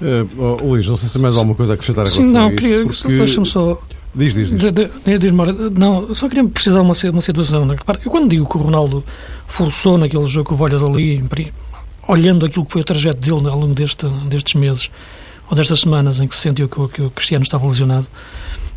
Uh, 0.00 0.28
oh, 0.36 0.66
Luís, 0.66 0.86
não 0.88 0.96
sei 0.96 1.08
se 1.08 1.18
mais 1.18 1.36
alguma 1.36 1.54
coisa 1.54 1.72
a 1.72 1.74
acrescentar 1.74 2.08
Sim, 2.08 2.32
não, 2.32 2.50
queria, 2.54 2.82
porque... 2.82 3.08
deixa-me 3.08 3.46
só... 3.46 3.80
Diz, 4.14 4.34
diz, 4.34 4.50
diz. 4.50 4.72
De, 4.72 5.18
diz 5.18 5.32
não, 5.32 6.14
só 6.14 6.28
queria 6.28 6.48
precisar 6.48 6.80
uma, 6.80 6.94
uma 7.12 7.20
situação. 7.20 7.64
Né? 7.66 7.76
Eu 8.04 8.10
quando 8.10 8.28
digo 8.28 8.46
que 8.46 8.56
o 8.56 8.60
Ronaldo 8.60 9.04
forçou 9.46 9.98
naquele 9.98 10.26
jogo 10.26 10.48
que 10.48 10.54
o 10.54 10.56
Valladolid, 10.56 11.52
olhando 12.06 12.46
aquilo 12.46 12.64
que 12.64 12.72
foi 12.72 12.82
o 12.82 12.84
trajeto 12.84 13.20
dele 13.20 13.48
ao 13.48 13.58
longo 13.58 13.74
deste, 13.74 14.06
destes 14.28 14.54
meses, 14.54 14.90
ou 15.50 15.56
destas 15.56 15.80
semanas 15.80 16.20
em 16.20 16.28
que 16.28 16.34
se 16.34 16.42
sentiu 16.42 16.68
que, 16.68 16.88
que 16.88 17.02
o 17.02 17.10
Cristiano 17.10 17.42
estava 17.42 17.66
lesionado, 17.66 18.06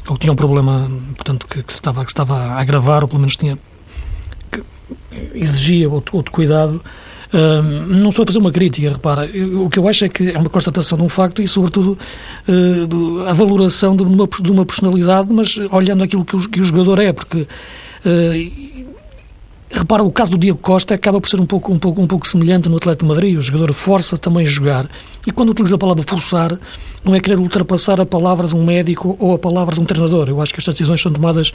ou 0.08 0.18
tinha 0.18 0.32
um 0.34 0.36
problema, 0.36 0.90
portanto, 1.16 1.46
que, 1.48 1.62
que, 1.62 1.72
estava, 1.72 2.04
que 2.04 2.12
estava 2.12 2.36
a 2.36 2.60
agravar, 2.60 3.04
ou 3.04 3.08
pelo 3.08 3.20
menos 3.20 3.36
tinha 3.36 3.60
exigia 5.34 5.90
outro, 5.90 6.16
outro 6.16 6.32
cuidado. 6.32 6.82
Não 7.32 8.10
estou 8.10 8.24
a 8.24 8.26
fazer 8.26 8.40
uma 8.40 8.52
crítica, 8.52 8.90
repara. 8.90 9.30
O 9.56 9.70
que 9.70 9.80
eu 9.80 9.88
acho 9.88 10.06
é 10.06 10.10
que 10.10 10.32
é 10.32 10.38
uma 10.38 10.50
constatação 10.50 10.98
de 10.98 11.04
um 11.04 11.10
facto 11.10 11.42
e, 11.42 11.48
sobretudo, 11.48 11.98
uh, 12.48 12.88
do, 12.88 13.22
a 13.28 13.34
valoração 13.34 13.96
de 13.96 14.04
uma, 14.04 14.28
de 14.28 14.52
uma 14.52 14.66
personalidade, 14.66 15.32
mas 15.32 15.58
olhando 15.72 16.04
aquilo 16.04 16.24
que 16.24 16.36
o, 16.36 16.50
que 16.50 16.62
o 16.62 16.64
jogador 16.64 17.00
é, 17.00 17.12
porque. 17.12 17.48
Uh, 18.06 18.87
repara, 19.78 20.04
o 20.04 20.12
caso 20.12 20.32
do 20.32 20.38
Diego 20.38 20.58
Costa 20.58 20.96
acaba 20.96 21.20
por 21.20 21.30
ser 21.30 21.40
um 21.40 21.46
pouco, 21.46 21.72
um 21.72 21.80
pouco, 21.80 22.02
um 22.02 22.08
pouco 22.08 22.28
semelhante 22.28 22.70
no 22.70 22.78
Atlético 22.78 23.06
de 23.06 23.10
Madrid. 23.10 23.38
O 23.38 23.42
jogador 23.42 23.74
força 23.74 24.18
também 24.18 24.46
a 24.46 24.50
jogar. 24.50 24.90
E 25.26 25.32
quando 25.32 25.50
utiliza 25.50 25.76
a 25.76 25.78
palavra 25.78 26.04
forçar, 26.08 26.58
não 27.04 27.16
é 27.16 27.20
querer 27.20 27.40
ultrapassar 27.40 28.00
a 28.02 28.06
palavra 28.06 28.48
de 28.48 28.56
um 28.56 28.66
médico 28.66 29.16
ou 29.20 29.34
a 29.34 29.40
palavra 29.40 29.76
de 29.76 29.82
um 29.82 29.86
treinador. 29.86 30.30
Eu 30.30 30.42
acho 30.42 30.54
que 30.54 30.60
estas 30.60 30.76
decisões 30.76 31.02
são 31.02 31.12
tomadas 31.12 31.50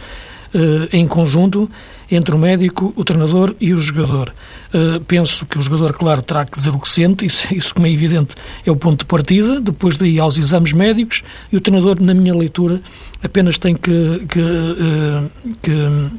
uh, 0.54 0.88
em 0.92 1.06
conjunto 1.06 1.70
entre 2.10 2.34
o 2.34 2.38
médico, 2.38 2.92
o 2.96 3.04
treinador 3.04 3.54
e 3.60 3.72
o 3.72 3.78
jogador. 3.78 4.34
Uh, 4.72 5.00
penso 5.04 5.46
que 5.46 5.58
o 5.58 5.62
jogador, 5.62 5.92
claro, 5.92 6.22
terá 6.22 6.44
que 6.44 6.56
dizer 6.56 6.70
o 6.70 6.78
que 6.78 6.88
sente, 6.88 7.26
isso, 7.26 7.52
isso 7.54 7.74
como 7.74 7.86
é 7.86 7.90
evidente 7.90 8.34
é 8.64 8.70
o 8.70 8.76
ponto 8.76 9.00
de 9.00 9.04
partida, 9.06 9.60
depois 9.60 9.96
daí 9.96 10.18
aos 10.18 10.38
exames 10.38 10.72
médicos, 10.72 11.22
e 11.50 11.56
o 11.56 11.60
treinador, 11.60 12.00
na 12.00 12.14
minha 12.14 12.34
leitura, 12.34 12.80
apenas 13.22 13.58
tem 13.58 13.74
que, 13.74 14.26
que, 14.28 14.40
uh, 14.40 15.30
que 15.62 16.10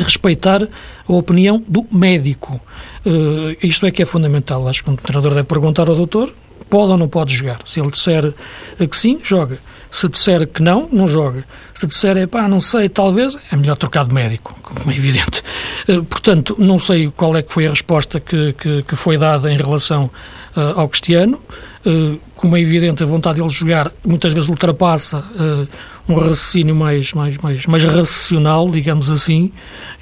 respeitar 0.00 0.62
a 0.62 1.12
opinião 1.12 1.62
do 1.66 1.86
médico. 1.90 2.60
Uh, 3.04 3.56
isto 3.62 3.84
é 3.86 3.90
que 3.90 4.02
é 4.02 4.06
fundamental. 4.06 4.66
Acho 4.68 4.84
que 4.84 4.90
o 4.90 4.96
treinador 4.96 5.34
deve 5.34 5.46
perguntar 5.46 5.88
ao 5.88 5.96
doutor 5.96 6.32
pode 6.72 6.90
ou 6.90 6.96
não 6.96 7.06
pode 7.06 7.34
jogar. 7.34 7.58
Se 7.66 7.80
ele 7.80 7.90
disser 7.90 8.32
que 8.78 8.96
sim, 8.96 9.20
joga. 9.22 9.58
Se 9.90 10.08
disser 10.08 10.46
que 10.46 10.62
não, 10.62 10.88
não 10.90 11.06
joga. 11.06 11.44
Se 11.74 11.86
disser, 11.86 12.16
é 12.16 12.26
pá, 12.26 12.48
não 12.48 12.62
sei, 12.62 12.88
talvez, 12.88 13.36
é 13.50 13.56
melhor 13.56 13.76
trocar 13.76 14.06
de 14.06 14.14
médico, 14.14 14.56
como 14.62 14.90
é 14.90 14.96
evidente. 14.96 15.42
Eh, 15.86 16.00
portanto, 16.08 16.56
não 16.58 16.78
sei 16.78 17.12
qual 17.14 17.36
é 17.36 17.42
que 17.42 17.52
foi 17.52 17.66
a 17.66 17.70
resposta 17.70 18.18
que, 18.20 18.54
que, 18.54 18.82
que 18.84 18.96
foi 18.96 19.18
dada 19.18 19.52
em 19.52 19.56
relação 19.58 20.10
uh, 20.56 20.80
ao 20.80 20.88
Cristiano. 20.88 21.38
Uh, 21.84 22.18
como 22.36 22.56
é 22.56 22.60
evidente, 22.60 23.02
a 23.02 23.06
vontade 23.06 23.36
de 23.36 23.42
ele 23.42 23.50
jogar 23.50 23.92
muitas 24.02 24.32
vezes 24.32 24.48
ultrapassa 24.48 25.18
uh, 25.18 25.68
um 26.08 26.14
raciocínio 26.14 26.74
mais, 26.74 27.12
mais, 27.12 27.36
mais, 27.38 27.66
mais 27.66 27.84
racional, 27.84 28.68
digamos 28.68 29.10
assim, 29.10 29.52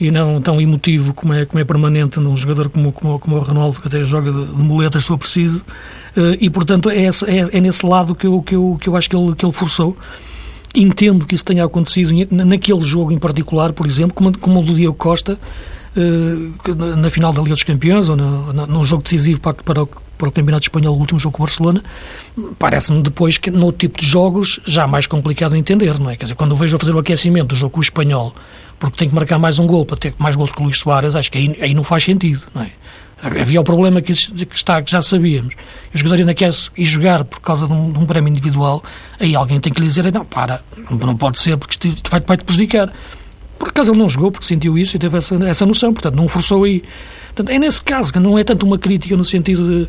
e 0.01 0.11
não 0.11 0.41
tão 0.41 0.61
emotivo 0.61 1.13
como 1.13 1.33
é, 1.33 1.45
como 1.45 1.61
é 1.61 1.65
permanente 1.65 2.19
num 2.19 2.37
jogador 2.37 2.71
como, 2.71 2.93
como, 2.93 3.19
como 3.19 3.37
o 3.37 3.41
Ronaldo, 3.41 3.81
que 3.81 3.89
até 3.89 4.03
joga 4.05 4.33
de, 4.33 4.47
de 4.47 4.63
muletas 4.63 5.03
se 5.03 5.09
for 5.09 5.19
preciso. 5.19 5.65
Uh, 6.17 6.37
e, 6.41 6.51
portanto, 6.51 6.91
é, 6.91 7.05
é, 7.05 7.09
é, 7.53 7.61
nesse 7.61 7.85
lado 7.85 8.15
que 8.15 8.27
eu, 8.27 8.41
que, 8.43 8.55
eu, 8.55 8.79
que 8.81 8.89
eu 8.89 8.97
acho 8.97 9.09
que 9.09 9.17
ele, 9.17 9.35
que 9.35 9.45
ele 9.45 9.53
forçou. 9.53 9.97
Entendo 10.75 11.27
que 11.27 11.35
isso 11.35 11.45
tenha 11.45 11.65
acontecido 11.65 12.13
naquele 12.31 12.85
jogo 12.85 13.11
em 13.11 13.19
particular, 13.19 13.73
por 13.73 13.87
exemplo, 13.87 14.15
como, 14.15 14.39
como 14.39 14.61
o 14.61 14.65
do 14.65 14.75
Diego 14.75 14.95
Costa, 14.95 15.39
uh, 15.97 16.97
na 16.97 17.11
final 17.11 17.33
da 17.33 17.43
Liga 17.43 17.55
dos 17.55 17.65
Campeões, 17.65 18.09
ou 18.09 18.17
no, 18.17 18.53
num 18.53 18.85
jogo 18.85 19.03
decisivo 19.03 19.41
para, 19.41 19.55
para, 19.55 19.87
para 20.21 20.29
o 20.29 20.33
Campeonato 20.33 20.65
Espanhol, 20.65 20.95
o 20.95 20.99
último 20.99 21.19
jogo 21.19 21.39
com 21.39 21.43
o 21.43 21.47
Barcelona, 21.47 21.83
parece-me 22.59 23.03
depois 23.03 23.39
que 23.39 23.51
no 23.51 23.73
tipo 23.73 23.99
de 23.99 24.07
jogos 24.07 24.61
já 24.67 24.87
mais 24.87 25.07
complicado 25.07 25.53
de 25.53 25.59
entender, 25.59 25.99
não 25.99 26.11
é? 26.11 26.17
Quer 26.17 26.27
dizer, 26.27 26.35
quando 26.35 26.55
vejo 26.55 26.77
a 26.77 26.79
fazer 26.79 26.95
o 26.95 26.99
aquecimento 26.99 27.49
do 27.49 27.55
jogo 27.55 27.73
com 27.73 27.81
o 27.81 27.83
Espanhol, 27.83 28.35
porque 28.79 28.99
tem 28.99 29.09
que 29.09 29.15
marcar 29.15 29.39
mais 29.39 29.59
um 29.59 29.67
gol 29.67 29.87
para 29.87 29.97
ter 29.97 30.15
mais 30.19 30.37
gols 30.37 30.53
que 30.53 30.61
o 30.61 30.65
Luís 30.65 30.79
Soares, 30.79 31.15
acho 31.15 31.33
que 31.33 31.39
aí, 31.39 31.59
aí 31.63 31.75
não 31.75 31.83
faz 31.83 32.05
sentido, 32.05 32.43
não 32.55 32.63
é? 32.63 32.71
Havia 33.23 33.61
o 33.61 33.65
problema 33.65 34.01
que, 34.01 34.13
está, 34.13 34.81
que 34.81 34.91
já 34.91 35.03
sabíamos. 35.03 35.55
O 35.95 35.99
jogador 35.99 36.21
ainda 36.21 36.35
quer 36.35 36.51
ir 36.77 36.85
jogar 36.87 37.23
por 37.25 37.41
causa 37.41 37.67
de 37.67 37.73
um, 37.73 37.93
de 37.93 37.99
um, 37.99 38.07
prémio 38.07 38.31
individual, 38.31 38.83
aí 39.19 39.35
alguém 39.35 39.61
tem 39.61 39.71
que 39.71 39.81
lhe 39.81 39.87
dizer: 39.87 40.11
não, 40.11 40.25
para, 40.25 40.63
não 40.91 41.17
pode 41.17 41.39
ser, 41.39 41.59
porque 41.59 41.89
isto 41.89 42.11
vai, 42.11 42.21
vai 42.21 42.37
te 42.39 42.45
prejudicar. 42.45 42.91
Por 43.59 43.69
acaso 43.69 43.93
ele 43.93 43.99
não 43.99 44.09
jogou, 44.09 44.33
porque 44.33 44.47
sentiu 44.47 44.79
isso 44.79 44.97
e 44.97 44.99
teve 44.99 45.19
essa, 45.19 45.35
essa 45.45 45.67
noção, 45.67 45.93
portanto, 45.93 46.15
não 46.15 46.27
forçou 46.29 46.65
aí. 46.65 46.83
Portanto, 47.35 47.51
é 47.51 47.59
nesse 47.59 47.83
caso 47.83 48.13
que 48.13 48.19
não 48.19 48.39
é 48.39 48.45
tanto 48.45 48.67
uma 48.67 48.79
crítica 48.79 49.17
no 49.17 49.25
sentido 49.25 49.67
de 49.67 49.89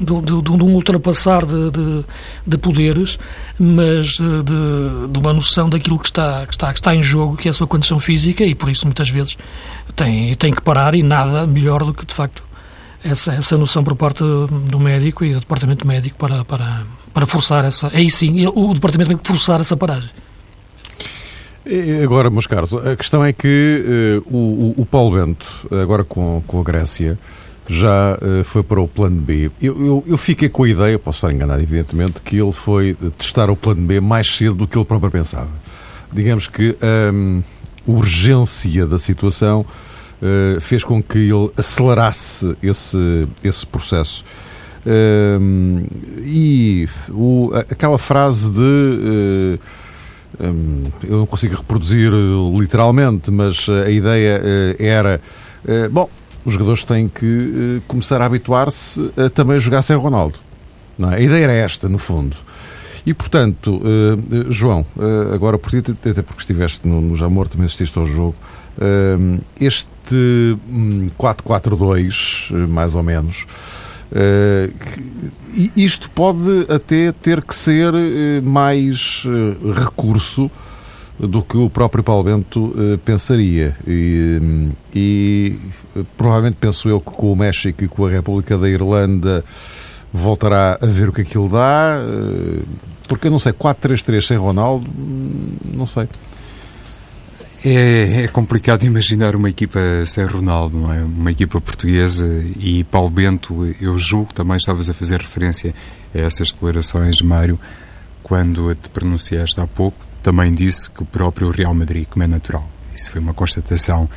de, 0.00 0.20
de, 0.20 0.42
de 0.42 0.50
um 0.50 0.74
ultrapassar 0.74 1.44
de, 1.44 1.70
de, 1.70 2.04
de 2.46 2.58
poderes, 2.58 3.18
mas 3.58 4.18
de, 4.18 5.18
uma 5.18 5.32
noção 5.32 5.68
daquilo 5.68 5.98
que 5.98 6.06
está, 6.06 6.46
que, 6.46 6.54
está, 6.54 6.72
que 6.72 6.78
está 6.78 6.94
em 6.94 7.02
jogo, 7.02 7.36
que 7.36 7.48
é 7.48 7.50
a 7.50 7.54
sua 7.54 7.66
condição 7.66 7.98
física, 7.98 8.44
e 8.44 8.54
por 8.54 8.70
isso 8.70 8.86
muitas 8.86 9.08
vezes 9.08 9.36
tem, 9.96 10.34
tem 10.36 10.52
que 10.52 10.62
parar 10.62 10.94
e 10.94 11.02
nada 11.02 11.46
melhor 11.46 11.84
do 11.84 11.92
que, 11.92 12.06
de 12.06 12.14
facto, 12.14 12.42
essa, 13.02 13.34
essa 13.34 13.56
noção 13.56 13.82
por 13.82 13.96
parte 13.96 14.22
do 14.22 14.78
médico 14.78 15.24
e 15.24 15.32
do 15.32 15.40
departamento 15.40 15.86
médico 15.86 16.16
para, 16.16 16.44
para, 16.44 16.86
para 17.12 17.26
forçar 17.26 17.64
essa. 17.64 17.88
Aí 17.92 18.10
sim, 18.10 18.46
o 18.46 18.74
departamento 18.74 19.18
que 19.18 19.28
forçar 19.28 19.60
essa 19.60 19.76
paragem. 19.76 20.10
Agora, 22.02 22.30
meus 22.30 22.46
caros, 22.46 22.72
a 22.74 22.96
questão 22.96 23.22
é 23.22 23.32
que 23.32 24.22
uh, 24.26 24.34
o, 24.34 24.74
o, 24.78 24.86
Paulo 24.86 25.16
Bento, 25.16 25.68
agora 25.70 26.02
com, 26.02 26.42
com 26.46 26.60
a 26.60 26.62
Grécia, 26.62 27.18
já 27.68 28.16
uh, 28.16 28.42
foi 28.44 28.62
para 28.62 28.80
o 28.80 28.88
plano 28.88 29.20
B. 29.20 29.50
Eu, 29.60 29.84
eu, 29.84 30.04
eu, 30.06 30.16
fiquei 30.16 30.48
com 30.48 30.64
a 30.64 30.68
ideia, 30.68 30.98
posso 30.98 31.18
estar 31.18 31.32
enganado, 31.32 31.62
evidentemente, 31.62 32.20
que 32.22 32.36
ele 32.36 32.52
foi 32.52 32.96
testar 33.18 33.50
o 33.50 33.56
plano 33.56 33.82
B 33.82 34.00
mais 34.00 34.26
cedo 34.26 34.54
do 34.54 34.66
que 34.66 34.78
ele 34.78 34.84
próprio 34.86 35.10
pensava. 35.10 35.50
Digamos 36.10 36.46
que 36.46 36.74
um, 37.12 37.42
a 37.86 37.90
urgência 37.90 38.86
da 38.86 38.98
situação 38.98 39.66
uh, 40.22 40.60
fez 40.62 40.82
com 40.82 41.02
que 41.02 41.18
ele 41.18 41.50
acelerasse 41.54 42.56
esse, 42.62 43.28
esse 43.44 43.66
processo. 43.66 44.24
Um, 44.86 45.84
e 46.20 46.88
o, 47.10 47.50
aquela 47.54 47.98
frase 47.98 48.50
de. 48.50 49.58
Uh, 50.40 50.92
eu 51.02 51.18
não 51.18 51.26
consigo 51.26 51.56
reproduzir 51.56 52.12
literalmente, 52.56 53.30
mas 53.30 53.66
a 53.68 53.90
ideia 53.90 54.40
era: 54.78 55.20
bom, 55.90 56.08
os 56.44 56.52
jogadores 56.52 56.84
têm 56.84 57.08
que 57.08 57.82
começar 57.86 58.22
a 58.22 58.26
habituar-se 58.26 59.12
a 59.16 59.28
também 59.28 59.58
jogar 59.58 59.82
sem 59.82 59.96
Ronaldo. 59.96 60.38
Não 60.96 61.12
é? 61.12 61.16
A 61.16 61.20
ideia 61.20 61.44
era 61.44 61.52
esta, 61.52 61.88
no 61.88 61.98
fundo. 61.98 62.36
E, 63.06 63.14
portanto, 63.14 63.80
João, 64.50 64.84
agora 65.32 65.58
por 65.58 65.70
ti, 65.70 65.78
até 65.78 66.22
porque 66.22 66.40
estiveste 66.40 66.86
no 66.86 67.16
Jamor, 67.16 67.48
também 67.48 67.66
assististe 67.66 67.98
ao 67.98 68.06
jogo, 68.06 68.34
este 69.60 69.88
4-4-2, 71.18 72.52
hum, 72.52 72.66
mais 72.68 72.94
ou 72.94 73.02
menos, 73.02 73.46
isto 75.76 76.10
pode 76.10 76.66
até 76.68 77.12
ter 77.12 77.42
que 77.42 77.54
ser 77.54 77.92
mais 78.42 79.24
recurso 79.74 80.50
do 81.18 81.42
que 81.42 81.56
o 81.56 81.68
próprio 81.68 82.04
Paulo 82.04 82.22
Bento 82.22 82.66
uh, 82.66 82.98
pensaria. 82.98 83.74
E, 83.86 84.70
e, 84.94 85.58
provavelmente 86.16 86.56
penso 86.60 86.88
eu 86.88 87.00
que 87.00 87.10
com 87.10 87.32
o 87.32 87.36
México 87.36 87.82
e 87.82 87.88
com 87.88 88.06
a 88.06 88.10
República 88.10 88.56
da 88.56 88.68
Irlanda 88.68 89.44
voltará 90.12 90.78
a 90.80 90.86
ver 90.86 91.08
o 91.08 91.12
que 91.12 91.22
aquilo 91.22 91.48
dá. 91.48 91.98
Uh, 92.00 92.62
porque 93.08 93.26
eu 93.26 93.30
não 93.30 93.38
sei, 93.38 93.52
4-3-3 93.52 94.26
sem 94.26 94.36
Ronaldo, 94.36 94.86
hum, 94.96 95.56
não 95.74 95.86
sei. 95.86 96.08
É, 97.64 98.22
é, 98.22 98.28
complicado 98.28 98.84
imaginar 98.84 99.34
uma 99.34 99.50
equipa 99.50 99.80
sem 100.06 100.24
Ronaldo, 100.24 100.78
não 100.78 100.92
é? 100.92 101.02
Uma 101.02 101.32
equipa 101.32 101.60
portuguesa 101.60 102.24
e 102.56 102.84
Paulo 102.84 103.10
Bento, 103.10 103.74
eu 103.80 103.98
julgo, 103.98 104.32
também 104.32 104.56
estavas 104.56 104.88
a 104.88 104.94
fazer 104.94 105.20
referência 105.20 105.74
a 106.14 106.18
essas 106.18 106.52
declarações, 106.52 107.20
Mário, 107.20 107.58
quando 108.22 108.72
te 108.76 108.88
pronunciaste 108.88 109.60
há 109.60 109.66
pouco, 109.66 109.98
também 110.22 110.54
disse 110.54 110.88
que 110.88 111.02
o 111.02 111.06
próprio 111.06 111.50
Real 111.50 111.74
Madrid, 111.74 112.06
como 112.08 112.22
é 112.22 112.28
natural. 112.28 112.68
Isso 112.94 113.10
foi 113.10 113.20
uma 113.20 113.34
constatação 113.34 114.08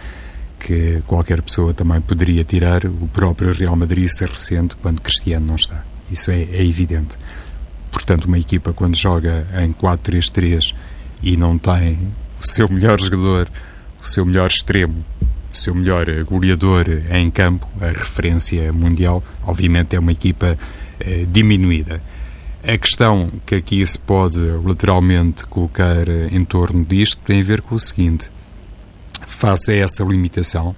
que 0.59 1.01
qualquer 1.07 1.41
pessoa 1.41 1.73
também 1.73 1.99
poderia 1.99 2.43
tirar. 2.43 2.85
O 2.85 3.07
próprio 3.07 3.51
Real 3.53 3.75
Madrid 3.75 4.07
se 4.07 4.23
ressente 4.23 4.75
quando 4.75 5.01
Cristiano 5.01 5.47
não 5.47 5.55
está. 5.55 5.83
Isso 6.11 6.29
é, 6.29 6.41
é 6.41 6.63
evidente. 6.63 7.17
Portanto, 7.91 8.25
uma 8.25 8.37
equipa 8.37 8.71
quando 8.71 8.95
joga 8.95 9.47
em 9.59 9.73
4-3-3 9.73 10.75
e 11.23 11.35
não 11.35 11.57
tem 11.57 12.11
o 12.41 12.47
seu 12.47 12.67
melhor 12.67 12.99
jogador, 12.99 13.47
o 14.01 14.07
seu 14.07 14.25
melhor 14.25 14.47
extremo, 14.47 15.05
o 15.53 15.55
seu 15.55 15.75
melhor 15.75 16.05
goleador 16.23 16.85
em 17.11 17.29
campo, 17.29 17.67
a 17.79 17.87
referência 17.87 18.73
mundial, 18.73 19.23
obviamente 19.45 19.95
é 19.95 19.99
uma 19.99 20.11
equipa 20.11 20.57
eh, 20.99 21.25
diminuída. 21.29 22.01
A 22.63 22.77
questão 22.77 23.31
que 23.45 23.55
aqui 23.55 23.85
se 23.85 23.97
pode 23.97 24.39
lateralmente 24.39 25.45
colocar 25.45 26.07
em 26.31 26.43
torno 26.43 26.83
disto 26.83 27.21
tem 27.25 27.41
a 27.41 27.43
ver 27.43 27.61
com 27.61 27.75
o 27.75 27.79
seguinte: 27.79 28.31
face 29.27 29.71
a 29.71 29.75
essa 29.75 30.03
limitação, 30.03 30.75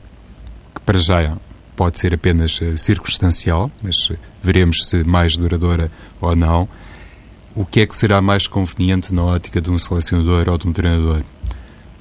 que 0.76 0.82
para 0.82 1.00
já 1.00 1.38
pode 1.78 1.98
ser 1.98 2.14
apenas 2.14 2.60
eh, 2.62 2.76
circunstancial, 2.76 3.72
mas 3.82 4.12
veremos 4.42 4.86
se 4.86 5.04
mais 5.06 5.38
duradoura 5.38 5.90
ou 6.20 6.36
não, 6.36 6.68
o 7.56 7.66
que 7.66 7.82
é 7.82 7.86
que 7.86 7.96
será 7.96 8.22
mais 8.22 8.48
conveniente 8.48 9.14
na 9.14 9.24
ótica 9.24 9.62
de 9.62 9.72
um 9.72 9.78
selecionador 9.78 10.50
ou 10.50 10.58
de 10.58 10.68
um 10.68 10.74
treinador? 10.74 11.24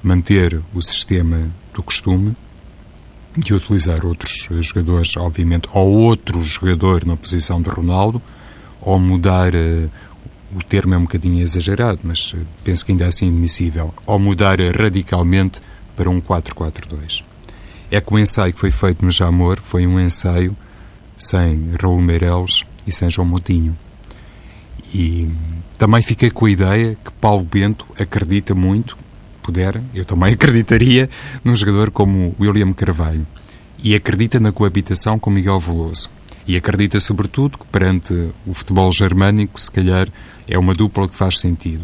Manter 0.03 0.61
o 0.73 0.81
sistema 0.81 1.49
do 1.73 1.81
costume 1.81 2.35
de 3.37 3.53
utilizar 3.53 4.05
outros 4.05 4.49
jogadores, 4.61 5.15
obviamente, 5.17 5.67
ou 5.73 5.91
outro 5.93 6.43
jogador 6.43 7.05
na 7.05 7.15
posição 7.15 7.61
de 7.61 7.69
Ronaldo 7.69 8.21
ou 8.81 8.99
mudar, 8.99 9.55
uh, 9.55 9.89
o 10.53 10.61
termo 10.63 10.93
é 10.93 10.97
um 10.97 11.03
bocadinho 11.03 11.41
exagerado, 11.41 11.99
mas 12.03 12.33
uh, 12.33 12.45
penso 12.63 12.85
que 12.85 12.91
ainda 12.91 13.05
é 13.05 13.07
assim 13.07 13.29
admissível, 13.29 13.93
ou 14.05 14.19
mudar 14.19 14.59
radicalmente 14.59 15.61
para 15.95 16.09
um 16.09 16.19
4-4-2. 16.19 17.23
É 17.89 18.01
que 18.01 18.13
o 18.13 18.19
ensaio 18.19 18.53
que 18.53 18.59
foi 18.59 18.71
feito 18.71 19.05
no 19.05 19.11
Jamor 19.11 19.59
foi 19.61 19.87
um 19.87 19.99
ensaio 19.99 20.55
sem 21.15 21.71
Raul 21.81 22.01
Meireles 22.01 22.63
e 22.85 22.91
sem 22.91 23.09
João 23.09 23.27
Moutinho. 23.27 23.77
E 24.93 25.29
também 25.77 26.01
fiquei 26.01 26.29
com 26.29 26.45
a 26.45 26.51
ideia 26.51 26.95
que 26.95 27.11
Paulo 27.13 27.43
Bento 27.43 27.85
acredita 27.99 28.53
muito, 28.53 28.97
puder, 29.43 29.81
eu 29.93 30.05
também 30.05 30.33
acreditaria, 30.33 31.09
num 31.43 31.55
jogador 31.55 31.91
como 31.91 32.33
William 32.39 32.71
Carvalho. 32.73 33.27
E 33.83 33.93
acredita 33.93 34.39
na 34.39 34.51
coabitação 34.51 35.19
com 35.19 35.29
Miguel 35.29 35.59
Veloso. 35.59 36.09
E 36.47 36.55
acredita, 36.55 36.99
sobretudo, 36.99 37.57
que 37.57 37.65
perante 37.65 38.31
o 38.45 38.53
futebol 38.53 38.91
germânico, 38.91 39.59
se 39.59 39.69
calhar 39.69 40.07
é 40.49 40.57
uma 40.57 40.73
dupla 40.73 41.07
que 41.07 41.15
faz 41.15 41.39
sentido. 41.39 41.83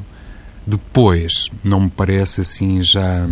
Depois, 0.66 1.50
não 1.64 1.82
me 1.82 1.90
parece 1.90 2.42
assim 2.42 2.82
já 2.82 3.28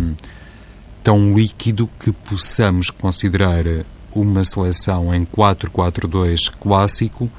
tão 1.02 1.34
líquido 1.34 1.88
que 1.98 2.12
possamos 2.12 2.90
considerar 2.90 3.64
uma 4.12 4.44
seleção 4.44 5.14
em 5.14 5.24
4-4-2 5.24 6.50
clássico, 6.60 7.30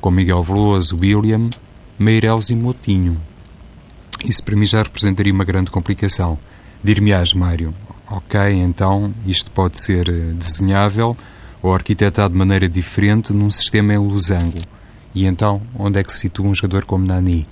com 0.00 0.10
Miguel 0.10 0.42
Veloso, 0.42 0.98
William, 0.98 1.50
Meireles 1.98 2.50
e 2.50 2.54
Motinho. 2.54 3.20
Isso 4.24 4.42
para 4.42 4.56
mim 4.56 4.66
já 4.66 4.82
representaria 4.82 5.32
uma 5.32 5.44
grande 5.44 5.70
complicação. 5.70 6.38
Dir-me-ás, 6.82 7.34
Mário, 7.34 7.74
ok, 8.10 8.40
então 8.52 9.14
isto 9.26 9.50
pode 9.50 9.80
ser 9.80 10.10
desenhável, 10.34 11.16
ou 11.62 11.74
arquitetado 11.74 12.32
de 12.32 12.38
maneira 12.38 12.68
diferente 12.68 13.32
num 13.32 13.50
sistema 13.50 13.94
em 13.94 13.98
losango. 13.98 14.60
E 15.14 15.26
então, 15.26 15.60
onde 15.74 15.98
é 15.98 16.02
que 16.02 16.12
se 16.12 16.20
situa 16.20 16.46
um 16.46 16.54
jogador 16.54 16.84
como 16.84 17.06
Nani? 17.06 17.46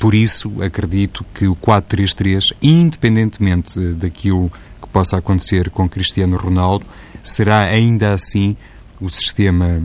Por 0.00 0.14
isso, 0.14 0.62
acredito 0.62 1.26
que 1.34 1.46
o 1.46 1.56
4-3-3, 1.56 2.54
independentemente 2.62 3.78
daquilo 3.94 4.50
que 4.80 4.88
possa 4.88 5.16
acontecer 5.16 5.70
com 5.70 5.88
Cristiano 5.88 6.36
Ronaldo, 6.36 6.86
será 7.22 7.62
ainda 7.62 8.14
assim 8.14 8.56
o 9.00 9.10
sistema 9.10 9.82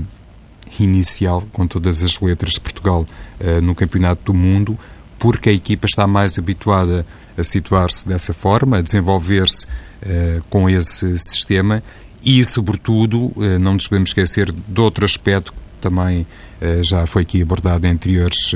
inicial, 0.80 1.44
com 1.52 1.68
todas 1.68 2.04
as 2.04 2.20
letras 2.20 2.54
de 2.54 2.60
Portugal 2.60 3.06
uh, 3.40 3.62
no 3.62 3.76
Campeonato 3.76 4.32
do 4.32 4.34
Mundo, 4.34 4.78
porque 5.24 5.48
a 5.48 5.54
equipa 5.54 5.86
está 5.86 6.06
mais 6.06 6.38
habituada 6.38 7.06
a 7.38 7.44
situar-se 7.44 8.06
dessa 8.06 8.34
forma, 8.34 8.80
a 8.80 8.82
desenvolver-se 8.82 9.66
uh, 9.66 10.44
com 10.50 10.70
esse 10.70 11.18
sistema 11.18 11.82
e, 12.22 12.44
sobretudo, 12.44 13.32
eh, 13.38 13.58
não 13.58 13.74
nos 13.74 13.88
podemos 13.88 14.10
esquecer 14.10 14.52
de 14.52 14.82
outro 14.82 15.04
aspecto 15.04 15.52
que 15.54 15.60
também 15.82 16.26
eh, 16.62 16.82
já 16.82 17.06
foi 17.06 17.24
aqui 17.24 17.42
abordado 17.42 17.86
em 17.86 17.92
anteriores 17.92 18.54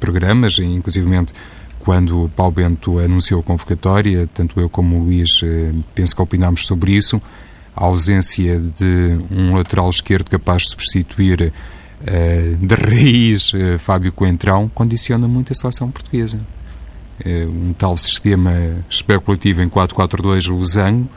programas, 0.00 0.58
inclusive 0.58 1.08
quando 1.78 2.24
o 2.24 2.28
Paulo 2.28 2.52
Bento 2.52 2.98
anunciou 2.98 3.40
a 3.40 3.42
convocatória, 3.44 4.28
tanto 4.34 4.60
eu 4.60 4.68
como 4.68 4.96
o 4.96 5.04
Luís 5.04 5.40
penso 5.94 6.16
que 6.16 6.22
opinámos 6.22 6.66
sobre 6.66 6.92
isso, 6.92 7.22
a 7.76 7.84
ausência 7.84 8.58
de 8.58 9.18
um 9.30 9.54
lateral 9.54 9.88
esquerdo 9.88 10.28
capaz 10.28 10.62
de 10.62 10.70
substituir 10.70 11.52
de 12.60 12.74
raiz 12.74 13.52
Fábio 13.78 14.12
Coentrão 14.12 14.70
condiciona 14.74 15.26
muito 15.26 15.52
a 15.52 15.54
seleção 15.54 15.90
portuguesa. 15.90 16.38
Um 17.24 17.72
tal 17.72 17.96
sistema 17.96 18.52
especulativo 18.88 19.62
em 19.62 19.68
4-4-2 19.68 20.50
losango 20.50 21.08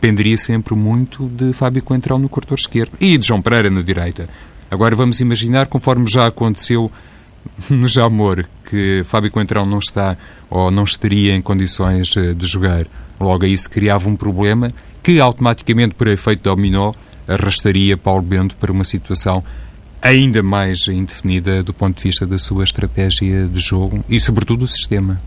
dependeria 0.00 0.36
sempre 0.36 0.74
muito 0.74 1.28
de 1.28 1.52
Fábio 1.52 1.82
Coentrão 1.82 2.18
no 2.18 2.28
corredor 2.28 2.56
esquerdo 2.58 2.92
e 3.00 3.18
de 3.18 3.26
João 3.26 3.42
Pereira 3.42 3.68
na 3.68 3.82
direita. 3.82 4.24
Agora 4.70 4.94
vamos 4.94 5.20
imaginar, 5.20 5.66
conforme 5.66 6.06
já 6.06 6.26
aconteceu 6.26 6.90
no 7.70 7.88
Jamor, 7.88 8.44
que 8.68 9.02
Fábio 9.04 9.30
Coentrão 9.30 9.66
não 9.66 9.78
está 9.78 10.16
ou 10.48 10.70
não 10.70 10.84
estaria 10.84 11.34
em 11.34 11.42
condições 11.42 12.16
eh, 12.16 12.34
de 12.34 12.46
jogar. 12.46 12.86
Logo 13.18 13.44
aí 13.44 13.56
se 13.56 13.68
criava 13.68 14.08
um 14.08 14.14
problema 14.14 14.70
que 15.02 15.20
automaticamente, 15.20 15.94
por 15.94 16.06
efeito 16.06 16.42
dominó, 16.42 16.92
arrastaria 17.26 17.96
Paulo 17.96 18.22
Bento 18.22 18.56
para 18.56 18.70
uma 18.70 18.84
situação 18.84 19.42
ainda 20.02 20.42
mais 20.42 20.88
indefinida 20.88 21.62
do 21.62 21.74
ponto 21.74 21.96
de 21.96 22.04
vista 22.04 22.26
da 22.26 22.38
sua 22.38 22.64
estratégia 22.64 23.46
de 23.46 23.60
jogo 23.60 24.04
e, 24.08 24.18
sobretudo, 24.20 24.60
do 24.60 24.66
sistema. 24.66 25.20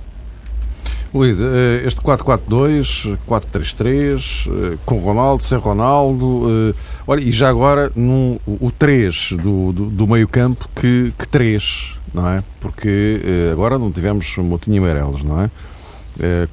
Luís, 1.14 1.40
eh, 1.42 1.84
este 1.86 2.00
4-4-2, 2.00 3.18
4-3-3, 3.28 4.48
eh, 4.48 4.78
com 4.86 5.00
Ronaldo, 5.00 5.44
sem 5.44 5.58
Ronaldo, 5.58 6.48
eh, 6.50 6.74
olha, 7.06 7.20
e 7.20 7.34
já 7.34 7.50
agora 7.50 7.92
num, 7.94 8.40
o 8.48 8.72
3 8.72 9.34
do, 9.34 9.74
do, 9.74 9.86
do 9.88 10.08
meio 10.08 10.26
campo 10.26 10.70
que, 10.74 11.14
que 11.20 11.28
3, 11.28 11.96
não 12.14 12.30
é? 12.30 12.42
Porque 12.62 13.22
agora 13.52 13.78
não 13.78 13.92
tivemos 13.92 14.38
Motinho 14.38 14.78
e 14.78 14.80
Meireles, 14.80 15.22
não 15.24 15.42
é? 15.42 15.50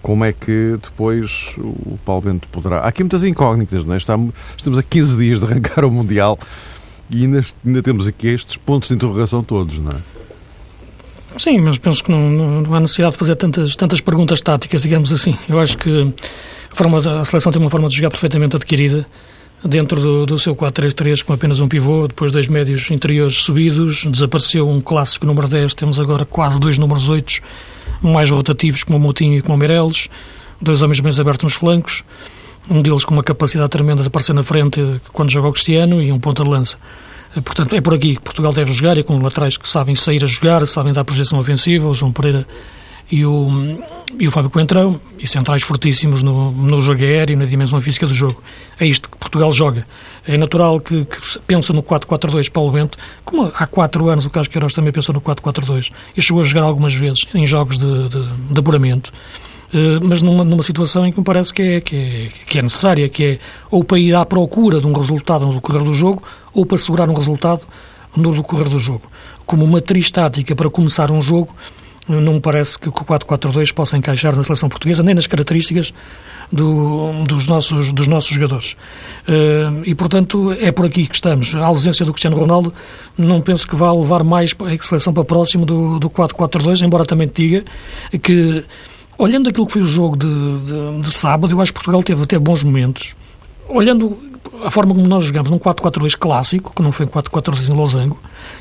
Como 0.02 0.24
é 0.24 0.32
que 0.32 0.78
depois 0.82 1.54
o 1.58 1.98
Paulo 2.04 2.22
Bento 2.22 2.48
poderá... 2.48 2.78
Há 2.78 2.88
aqui 2.88 3.02
muitas 3.02 3.22
incógnitas, 3.22 3.84
não 3.84 3.94
é? 3.94 3.98
Estamos 3.98 4.32
a 4.78 4.82
15 4.82 5.16
dias 5.18 5.40
de 5.40 5.46
arrancar 5.46 5.84
o 5.84 5.90
Mundial 5.90 6.38
e 7.10 7.24
ainda, 7.24 7.44
ainda 7.64 7.82
temos 7.82 8.06
aqui 8.06 8.28
estes 8.28 8.56
pontos 8.56 8.88
de 8.88 8.94
interrogação 8.94 9.42
todos, 9.42 9.78
não 9.78 9.92
é? 9.92 10.18
Sim, 11.36 11.60
mas 11.60 11.78
penso 11.78 12.02
que 12.02 12.10
não, 12.10 12.28
não, 12.30 12.74
há 12.74 12.80
necessidade 12.80 13.12
de 13.12 13.18
fazer 13.18 13.36
tantas, 13.36 13.76
tantas 13.76 14.00
perguntas 14.00 14.40
táticas, 14.40 14.82
digamos 14.82 15.12
assim. 15.12 15.36
Eu 15.48 15.58
acho 15.58 15.78
que 15.78 16.12
a, 16.70 16.74
forma 16.74 16.98
a 16.98 17.24
seleção 17.24 17.52
tem 17.52 17.60
uma 17.60 17.70
forma 17.70 17.88
de 17.88 17.96
jogar 17.96 18.10
perfeitamente 18.10 18.56
adquirida 18.56 19.06
dentro 19.64 20.00
do, 20.00 20.26
do 20.26 20.38
seu 20.38 20.54
4-3-3 20.54 21.24
com 21.24 21.32
apenas 21.32 21.60
um 21.60 21.68
pivô, 21.68 22.06
depois 22.08 22.32
dois 22.32 22.46
médios 22.48 22.90
interiores 22.90 23.36
subidos, 23.36 24.04
desapareceu 24.04 24.68
um 24.68 24.80
clássico 24.80 25.26
número 25.26 25.48
10, 25.48 25.74
temos 25.74 26.00
agora 26.00 26.24
quase 26.24 26.60
dois 26.60 26.78
números 26.78 27.08
8 27.08 27.40
mais 28.00 28.30
rotativos 28.30 28.84
como 28.84 28.98
o 28.98 29.00
Moutinho 29.00 29.38
e 29.38 29.42
como 29.42 29.54
o 29.54 29.58
Meireles, 29.58 30.08
dois 30.60 30.82
homens 30.82 31.00
bem 31.00 31.12
abertos 31.18 31.44
nos 31.44 31.54
flancos, 31.54 32.04
um 32.70 32.82
deles 32.82 33.04
com 33.04 33.14
uma 33.14 33.22
capacidade 33.22 33.70
tremenda 33.70 34.02
de 34.02 34.08
aparecer 34.08 34.34
na 34.34 34.42
frente 34.42 34.80
quando 35.12 35.30
joga 35.30 35.48
o 35.48 35.52
Cristiano 35.52 36.02
e 36.02 36.12
um 36.12 36.18
ponta 36.18 36.42
de 36.42 36.50
lança. 36.50 36.78
Portanto, 37.44 37.74
é 37.74 37.80
por 37.80 37.94
aqui 37.94 38.16
que 38.16 38.22
Portugal 38.22 38.52
deve 38.52 38.72
jogar 38.72 38.96
e 38.98 39.02
com 39.02 39.20
laterais 39.20 39.56
que 39.56 39.68
sabem 39.68 39.94
sair 39.94 40.22
a 40.24 40.26
jogar, 40.26 40.66
sabem 40.66 40.92
dar 40.92 41.04
projeção 41.04 41.38
ofensiva, 41.38 41.86
o 41.86 41.94
João 41.94 42.10
Pereira 42.10 42.46
e 43.10 43.24
o, 43.24 43.48
e 44.18 44.28
o 44.28 44.30
Fábio 44.30 44.50
Coentrão, 44.50 45.00
e 45.18 45.26
centrais 45.26 45.62
fortíssimos 45.62 46.22
no, 46.22 46.52
no 46.52 46.80
jogo 46.80 47.02
aéreo 47.02 47.34
e 47.34 47.36
na 47.36 47.46
dimensão 47.46 47.80
física 47.80 48.06
do 48.06 48.12
jogo. 48.12 48.42
É 48.78 48.86
isto 48.86 49.10
que 49.10 49.16
Portugal 49.16 49.52
joga. 49.52 49.86
É 50.26 50.36
natural 50.36 50.78
que, 50.80 51.04
que 51.06 51.38
pensa 51.46 51.72
no 51.72 51.82
4-4-2 51.82 52.50
Paulo 52.50 52.70
Bento, 52.70 52.98
como 53.24 53.50
há 53.54 53.66
quatro 53.66 54.08
anos 54.08 54.26
o 54.26 54.30
Carlos 54.30 54.48
Queiroz 54.48 54.74
também 54.74 54.92
pensou 54.92 55.14
no 55.14 55.20
4-4-2 55.20 55.90
e 56.16 56.20
chegou 56.20 56.42
a 56.42 56.44
jogar 56.44 56.62
algumas 56.62 56.94
vezes 56.94 57.26
em 57.34 57.46
jogos 57.46 57.78
de, 57.78 58.08
de, 58.08 58.28
de 58.52 58.60
apuramento. 58.60 59.12
Uh, 59.68 60.02
mas 60.02 60.22
numa, 60.22 60.44
numa 60.44 60.62
situação 60.62 61.06
em 61.06 61.12
que 61.12 61.18
me 61.18 61.24
parece 61.24 61.52
que 61.52 61.62
é, 61.62 61.80
que, 61.80 61.96
é, 61.96 62.30
que 62.46 62.58
é 62.58 62.62
necessária, 62.62 63.08
que 63.08 63.24
é 63.24 63.38
ou 63.70 63.84
para 63.84 63.98
ir 63.98 64.14
à 64.14 64.24
procura 64.24 64.80
de 64.80 64.86
um 64.86 64.92
resultado 64.92 65.46
no 65.46 65.54
decorrer 65.54 65.82
do 65.82 65.92
jogo, 65.92 66.22
ou 66.54 66.64
para 66.64 66.78
segurar 66.78 67.08
um 67.08 67.14
resultado 67.14 67.66
no 68.16 68.34
decorrer 68.34 68.68
do 68.68 68.78
jogo. 68.78 69.02
Como 69.44 69.66
matriz 69.66 70.10
tática 70.10 70.56
para 70.56 70.70
começar 70.70 71.10
um 71.10 71.20
jogo, 71.20 71.54
não 72.08 72.34
me 72.34 72.40
parece 72.40 72.78
que 72.78 72.88
o 72.88 72.92
4-4-2 72.92 73.72
possa 73.72 73.96
encaixar 73.96 74.34
na 74.34 74.42
seleção 74.42 74.68
portuguesa, 74.68 75.02
nem 75.02 75.14
nas 75.14 75.26
características 75.26 75.92
do, 76.50 77.24
dos, 77.24 77.46
nossos, 77.46 77.92
dos 77.92 78.08
nossos 78.08 78.30
jogadores. 78.30 78.72
Uh, 79.28 79.82
e, 79.84 79.94
portanto, 79.94 80.52
é 80.58 80.72
por 80.72 80.86
aqui 80.86 81.06
que 81.06 81.14
estamos. 81.14 81.54
A 81.54 81.66
ausência 81.66 82.06
do 82.06 82.12
Cristiano 82.12 82.36
Ronaldo 82.36 82.72
não 83.16 83.40
penso 83.42 83.68
que 83.68 83.76
vá 83.76 83.92
levar 83.92 84.24
mais 84.24 84.54
a 84.58 84.82
seleção 84.82 85.12
para 85.12 85.24
próximo 85.24 85.66
do, 85.66 85.98
do 85.98 86.08
4-4-2, 86.08 86.82
embora 86.82 87.04
também 87.04 87.30
diga 87.32 87.64
que, 88.22 88.64
olhando 89.18 89.50
aquilo 89.50 89.66
que 89.66 89.72
foi 89.72 89.82
o 89.82 89.86
jogo 89.86 90.16
de, 90.16 90.58
de, 90.60 91.02
de 91.02 91.12
sábado, 91.12 91.52
eu 91.52 91.60
acho 91.60 91.72
que 91.72 91.78
Portugal 91.80 92.02
teve 92.02 92.22
até 92.22 92.38
bons 92.38 92.62
momentos. 92.62 93.14
Olhando 93.68 94.16
a 94.64 94.70
forma 94.70 94.94
como 94.94 95.06
nós 95.06 95.24
jogamos 95.24 95.50
num 95.50 95.58
4-4-2 95.58 96.16
clássico, 96.16 96.72
que 96.74 96.82
não 96.82 96.92
foi 96.92 97.04
um 97.06 97.08
4-4-2 97.08 97.68
em 97.68 97.72
losango, 97.74 98.18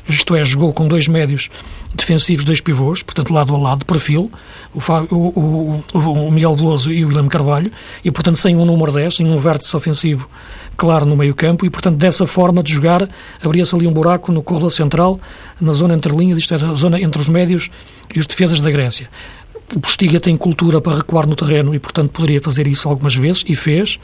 isto 0.08 0.34
é, 0.34 0.44
jogou 0.44 0.72
com 0.72 0.86
dois 0.86 1.08
médios 1.08 1.48
defensivos, 1.94 2.44
dois 2.44 2.60
pivôs, 2.60 3.02
portanto, 3.02 3.32
lado 3.32 3.54
a 3.54 3.58
lado, 3.58 3.78
de 3.80 3.84
perfil, 3.84 4.30
o, 4.74 4.80
o, 5.14 5.82
o, 5.94 5.98
o 5.98 6.30
Miguel 6.30 6.54
Veloso 6.54 6.92
e 6.92 7.04
o 7.04 7.08
William 7.08 7.28
Carvalho, 7.28 7.72
e, 8.04 8.10
portanto, 8.10 8.36
sem 8.36 8.56
um 8.56 8.64
número 8.64 8.92
10, 8.92 9.16
sem 9.16 9.26
um 9.26 9.38
vértice 9.38 9.74
ofensivo 9.76 10.28
claro 10.76 11.06
no 11.06 11.16
meio 11.16 11.34
campo, 11.34 11.64
e, 11.64 11.70
portanto, 11.70 11.96
dessa 11.96 12.26
forma 12.26 12.62
de 12.62 12.72
jogar, 12.72 13.08
abria-se 13.42 13.74
ali 13.74 13.86
um 13.86 13.92
buraco 13.92 14.30
no 14.30 14.42
corredor 14.42 14.70
central, 14.70 15.18
na 15.60 15.72
zona 15.72 15.94
entre 15.94 16.14
linhas, 16.14 16.38
isto 16.38 16.54
é, 16.54 16.56
a 16.56 16.74
zona 16.74 17.00
entre 17.00 17.20
os 17.20 17.28
médios 17.28 17.70
e 18.14 18.20
os 18.20 18.26
defesas 18.26 18.60
da 18.60 18.70
Grécia. 18.70 19.08
O 19.74 19.80
Postiga 19.80 20.18
tem 20.18 20.36
cultura 20.36 20.80
para 20.80 20.96
recuar 20.96 21.26
no 21.26 21.36
terreno 21.36 21.74
e, 21.74 21.78
portanto, 21.78 22.10
poderia 22.10 22.40
fazer 22.40 22.66
isso 22.66 22.88
algumas 22.88 23.14
vezes, 23.14 23.44
e 23.46 23.54
fez. 23.54 23.98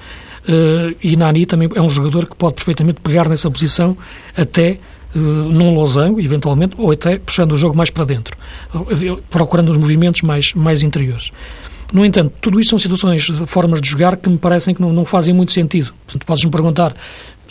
Uh, 0.47 0.95
e 1.03 1.17
Nani 1.17 1.47
também 1.47 1.69
é 1.75 1.81
um 1.81 1.89
jogador 1.89 2.27
que 2.27 2.37
pode 2.37 2.57
perfeitamente 2.57 3.01
pegar 3.01 3.29
nessa 3.29 3.51
posição 3.51 3.97
até 4.37 4.79
uh, 5.15 5.19
num 5.19 5.75
losango, 5.75 6.21
eventualmente, 6.21 6.75
ou 6.77 6.91
até 6.91 7.19
puxando 7.19 7.53
o 7.53 7.57
jogo 7.57 7.75
mais 7.77 7.89
para 7.89 8.05
dentro, 8.05 8.37
uh, 8.75 9.23
procurando 9.31 9.71
os 9.71 9.79
movimentos 9.79 10.21
mais, 10.21 10.53
mais 10.53 10.83
interiores. 10.83 11.33
No 11.93 12.05
entanto, 12.05 12.35
tudo 12.41 12.61
isto 12.61 12.71
são 12.71 12.79
situações, 12.79 13.27
formas 13.47 13.81
de 13.81 13.89
jogar 13.89 14.17
que 14.17 14.29
me 14.29 14.37
parecem 14.37 14.75
que 14.75 14.83
não, 14.83 14.93
não 14.93 15.05
fazem 15.05 15.33
muito 15.33 15.53
sentido. 15.53 15.95
Portanto, 16.07 16.27
podes-me 16.27 16.51
perguntar 16.51 16.95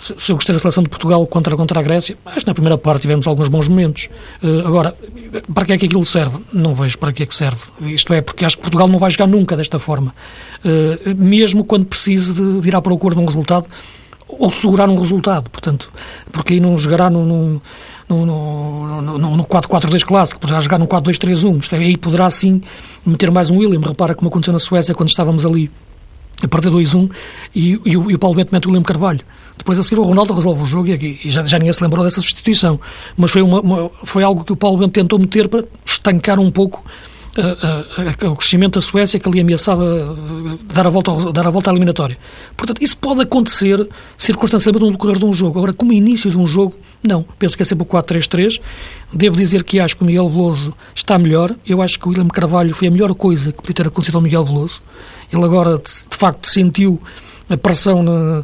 se 0.04 0.32
eu 0.32 0.36
gostei 0.36 0.54
da 0.54 0.60
seleção 0.60 0.84
de 0.84 0.90
Portugal 0.90 1.26
contra, 1.26 1.56
contra 1.56 1.80
a 1.80 1.84
Grécia, 1.84 2.18
que 2.36 2.46
na 2.46 2.54
primeira 2.54 2.78
parte 2.78 3.02
tivemos 3.02 3.26
alguns 3.26 3.48
bons 3.48 3.68
momentos. 3.68 4.10
Uh, 4.42 4.68
agora, 4.68 4.96
para 5.54 5.66
que 5.66 5.74
é 5.74 5.78
que 5.78 5.86
aquilo 5.86 6.06
serve? 6.06 6.40
Não 6.52 6.74
vejo 6.74 6.98
para 6.98 7.14
que 7.14 7.24
é 7.24 7.26
que 7.26 7.34
serve. 7.34 7.62
Isto 7.82 8.14
é, 8.14 8.22
porque 8.22 8.44
acho 8.44 8.58
que 8.58 8.62
Portugal 8.62 8.88
não 8.88 9.00
vai 9.00 9.10
jogar 9.10 9.28
nunca 9.28 9.56
desta 9.56 9.80
forma. 9.80 10.14
Uh, 10.60 11.16
mesmo 11.16 11.64
quando 11.64 11.86
precise 11.86 12.34
de, 12.34 12.62
de, 12.62 12.68
ir 12.68 12.76
à 12.76 12.82
procura 12.82 13.16
de 13.16 13.22
um 13.22 13.26
resultado 13.26 13.68
ou 14.28 14.52
segurar 14.52 14.90
um 14.90 14.98
resultado. 14.98 15.50
Portanto, 15.50 15.90
porque 16.32 16.54
aí 16.54 16.60
não 16.60 16.78
jogará 16.78 17.10
no, 17.10 17.26
no 17.26 17.62
no, 18.10 18.26
no, 18.26 19.18
no, 19.18 19.38
no 19.38 19.46
4-4-2 19.46 20.04
clássico, 20.04 20.40
poderá 20.40 20.60
jogar 20.60 20.78
no 20.78 20.88
4-2-3-1. 20.88 21.60
Isto 21.62 21.76
é, 21.76 21.80
aí 21.80 21.98
poderá 21.98 22.30
sim 22.30 22.62
meter 23.06 23.32
mais 23.32 23.50
um 23.50 23.58
William. 23.58 23.80
Repara 23.80 24.14
como 24.14 24.28
aconteceu 24.28 24.54
na 24.54 24.60
Suécia 24.60 24.94
quando 24.94 25.10
estávamos 25.10 25.46
ali 25.46 25.72
a 26.44 26.48
partir 26.48 26.70
2-1 26.70 27.10
e, 27.56 27.74
e, 27.74 27.80
e 27.86 27.96
o 27.96 28.20
Paulo 28.20 28.36
Bento 28.36 28.50
mete 28.52 28.66
o 28.66 28.70
William 28.70 28.84
Carvalho. 28.84 29.22
Depois 29.58 29.80
a 29.80 29.84
seguir 29.84 30.00
o 30.00 30.04
Ronaldo 30.04 30.34
resolve 30.34 30.64
o 30.64 30.66
jogo 30.66 30.90
e, 30.90 31.20
e 31.24 31.30
já, 31.30 31.46
já 31.46 31.58
ninguém 31.58 31.74
se 31.74 31.84
lembrou 31.84 32.04
dessa 32.04 32.20
substituição. 32.20 32.80
Mas 33.16 33.32
foi, 33.32 33.42
uma, 33.42 33.62
uma, 33.62 33.92
foi 34.04 34.24
algo 34.24 34.44
que 34.44 34.52
o 34.52 34.56
Paulo 34.56 34.78
Bento 34.78 34.92
tentou 34.92 35.20
meter 35.20 35.48
para 35.48 35.64
estancar 35.86 36.40
um 36.40 36.50
pouco 36.50 36.84
uh, 37.38 38.02
uh, 38.02 38.28
uh, 38.28 38.32
o 38.32 38.36
crescimento 38.36 38.76
da 38.76 38.82
Suécia 38.82 39.20
que 39.20 39.28
ali 39.28 39.40
ameaçava 39.40 40.18
dar 40.74 40.88
a, 40.88 40.90
volta, 40.90 41.32
dar 41.32 41.48
a 41.48 41.50
volta 41.50 41.70
à 41.70 41.74
eliminatória. 41.74 42.18
Portanto, 42.58 42.82
isso 42.82 42.98
pode 42.98 43.22
acontecer 43.22 43.88
circunstancialmente 44.18 44.86
no 44.86 44.92
decorrer 44.92 45.18
de 45.18 45.26
um 45.26 45.34
jogo. 45.34 45.60
Agora, 45.60 45.74
como 45.74 45.94
início 45.94 46.30
de 46.30 46.38
um 46.38 46.48
jogo, 46.48 46.76
não. 47.02 47.26
Penso 47.38 47.58
que 47.58 47.64
é 47.64 47.66
sempre 47.66 47.84
o 47.84 47.88
4-3-3. 47.88 48.62
Devo 49.12 49.36
dizer 49.36 49.64
que 49.64 49.80
acho 49.80 49.96
que 49.98 50.04
o 50.04 50.06
Miguel 50.06 50.30
Veloso 50.30 50.74
está 50.96 51.20
melhor. 51.20 51.54
Eu 51.66 51.82
acho 51.82 52.00
que 52.00 52.08
o 52.08 52.10
William 52.10 52.28
Carvalho 52.28 52.74
foi 52.74 52.88
a 52.88 52.92
melhor 52.92 53.14
coisa 53.14 53.52
que 53.52 53.58
podia 53.58 53.76
ter 53.76 53.88
acontecido 53.88 54.16
ao 54.16 54.22
Miguel 54.22 54.46
Veloso. 54.46 54.82
Ele 55.32 55.44
agora, 55.44 55.78
de 55.78 56.18
facto, 56.18 56.48
sentiu 56.48 57.02
a 57.50 57.58
pressão 57.58 58.02
na 58.02 58.40
eh, 58.40 58.44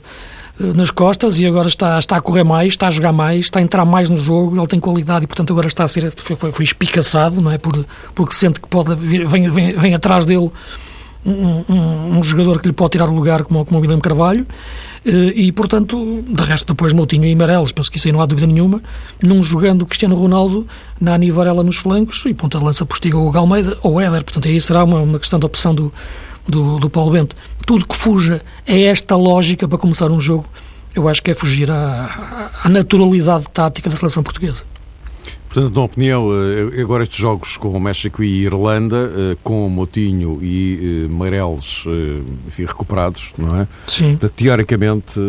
nas 0.60 0.92
costas 0.92 1.40
e 1.40 1.48
agora 1.48 1.68
está, 1.68 1.98
está 1.98 2.18
a 2.18 2.22
correr 2.22 2.44
mais, 2.44 2.70
está 2.74 2.88
a 2.88 2.92
jogar 2.92 3.14
mais, 3.14 3.46
está 3.46 3.60
a 3.60 3.62
entrar 3.62 3.86
mais 3.86 4.10
no 4.10 4.18
jogo, 4.18 4.58
ele 4.58 4.68
tem 4.68 4.80
qualidade 4.80 5.24
e, 5.24 5.28
portanto, 5.28 5.52
agora 5.52 5.68
está 5.68 5.86
a 5.86 5.88
ser, 5.88 6.12
foi, 6.18 6.36
foi, 6.36 6.52
foi 6.52 6.66
espicaçado, 6.66 7.42
não 7.42 7.50
é? 7.50 7.58
Por, 7.58 7.86
porque 8.14 8.34
sente 8.34 8.60
que 8.60 8.68
pode 8.68 8.94
vir, 8.96 9.26
vem, 9.26 9.50
vem, 9.50 9.74
vem 9.74 9.96
atrás 9.96 10.26
dele 10.26 10.52
um, 11.26 11.64
um, 11.70 12.18
um, 12.18 12.24
jogador 12.24 12.60
que 12.62 12.68
lhe 12.68 12.74
pode 12.74 12.92
tirar 12.92 13.10
o 13.10 13.14
lugar 13.14 13.44
como, 13.44 13.64
como 13.66 13.80
o 13.80 13.82
William 13.82 14.00
Carvalho 14.00 14.46
eh, 15.06 15.34
e, 15.36 15.52
portanto, 15.52 16.24
de 16.28 16.44
resto, 16.44 16.68
depois 16.74 16.94
Moutinho 16.94 17.26
e 17.26 17.36
Marelos, 17.36 17.72
penso 17.72 17.92
que 17.92 17.98
isso 17.98 18.08
aí 18.08 18.12
não 18.12 18.22
há 18.22 18.26
dúvida 18.26 18.48
nenhuma, 18.48 18.82
num 19.22 19.44
jogando 19.44 19.86
Cristiano 19.86 20.16
Ronaldo, 20.16 20.68
na 21.00 21.18
Varela 21.32 21.64
nos 21.64 21.78
flancos 21.78 22.26
e 22.26 22.34
ponta 22.34 22.58
de 22.58 22.64
lança 22.64 22.86
postiga 22.86 23.18
o 23.18 23.32
Galmeida 23.32 23.78
ou 23.82 24.00
Éder, 24.00 24.24
portanto, 24.24 24.48
aí 24.48 24.60
será 24.60 24.84
uma, 24.84 25.00
uma 25.00 25.20
questão 25.20 25.40
de 25.40 25.46
opção 25.46 25.76
do, 25.76 25.92
do, 26.50 26.80
do 26.80 26.90
Paulo 26.90 27.12
Bento. 27.12 27.36
Tudo 27.66 27.88
que 27.88 27.96
fuja 27.96 28.42
a 28.68 28.74
esta 28.74 29.16
lógica 29.16 29.68
para 29.68 29.78
começar 29.78 30.12
um 30.12 30.20
jogo, 30.20 30.46
eu 30.96 31.08
acho 31.08 31.22
que 31.22 31.32
é 31.32 31.34
fugir 31.34 31.70
à, 31.72 32.50
à 32.64 32.70
naturalidade 32.70 33.46
tática 33.54 33.90
da 33.90 33.96
seleção 33.96 34.24
portuguesa. 34.24 34.64
Portanto, 35.50 35.76
na 35.76 35.82
opinião, 35.82 36.30
eh, 36.32 36.80
agora 36.80 37.02
estes 37.02 37.18
jogos 37.18 37.58
com 37.58 37.70
o 37.70 37.80
México 37.80 38.22
e 38.22 38.44
Irlanda, 38.44 39.12
eh, 39.16 39.38
com 39.44 39.68
Motinho 39.68 40.38
e 40.44 41.06
eh, 41.06 41.08
Meireles 41.08 41.86
enfim, 42.48 42.66
recuperados, 42.66 43.34
não 43.36 43.60
é? 43.60 43.68
Sim. 43.88 44.20
Teoricamente, 44.36 45.20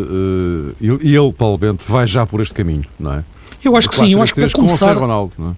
ele, 0.78 1.32
Paulo 1.32 1.56
Bento, 1.56 1.84
vai 1.88 2.06
já 2.06 2.26
por 2.26 2.42
este 2.42 2.52
caminho, 2.52 2.84
não 2.98 3.14
é? 3.14 3.24
Eu 3.64 3.74
acho 3.76 3.88
que 3.88 3.94
sim, 3.94 4.12
eu 4.12 4.22
acho 4.22 4.34
que 4.34 4.40
para 4.40 4.50
começar... 4.50 4.94
Com 4.94 5.00
Ronaldo, 5.00 5.32
não 5.38 5.50
é? 5.50 5.54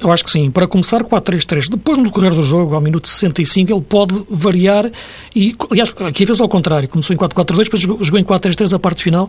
Eu 0.00 0.12
acho 0.12 0.24
que 0.24 0.30
sim. 0.30 0.50
Para 0.50 0.66
começar, 0.66 1.02
4-3-3. 1.02 1.68
Depois, 1.68 1.98
no 1.98 2.04
decorrer 2.04 2.32
do 2.32 2.42
jogo, 2.42 2.74
ao 2.74 2.80
minuto 2.80 3.08
65, 3.08 3.72
ele 3.72 3.80
pode 3.80 4.22
variar 4.30 4.90
e, 5.34 5.56
aliás, 5.70 5.92
aqui 5.98 6.24
fez 6.24 6.40
ao 6.40 6.48
contrário. 6.48 6.88
Começou 6.88 7.14
em 7.14 7.18
4-4-2, 7.18 7.64
depois 7.64 7.82
jogou 7.82 8.20
em 8.20 8.24
4-3-3 8.24 8.74
a 8.74 8.78
parte 8.78 9.02
final, 9.02 9.28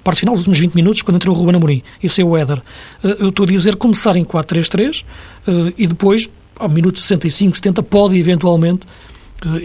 a 0.00 0.04
parte 0.04 0.20
final 0.20 0.34
dos 0.34 0.40
últimos 0.40 0.58
20 0.58 0.74
minutos, 0.74 1.02
quando 1.02 1.16
entrou 1.16 1.34
o 1.34 1.38
Ruben 1.38 1.56
Amorim. 1.56 1.82
Isso 2.02 2.20
é 2.20 2.24
o 2.24 2.36
Éder. 2.36 2.62
Eh, 3.04 3.16
eu 3.20 3.28
estou 3.28 3.44
a 3.44 3.46
dizer 3.46 3.76
começar 3.76 4.16
em 4.16 4.24
4-3-3 4.24 5.04
eh, 5.46 5.72
e 5.76 5.86
depois, 5.86 6.30
ao 6.58 6.68
minuto 6.70 6.98
65, 6.98 7.56
70, 7.56 7.82
pode 7.82 8.18
eventualmente 8.18 8.86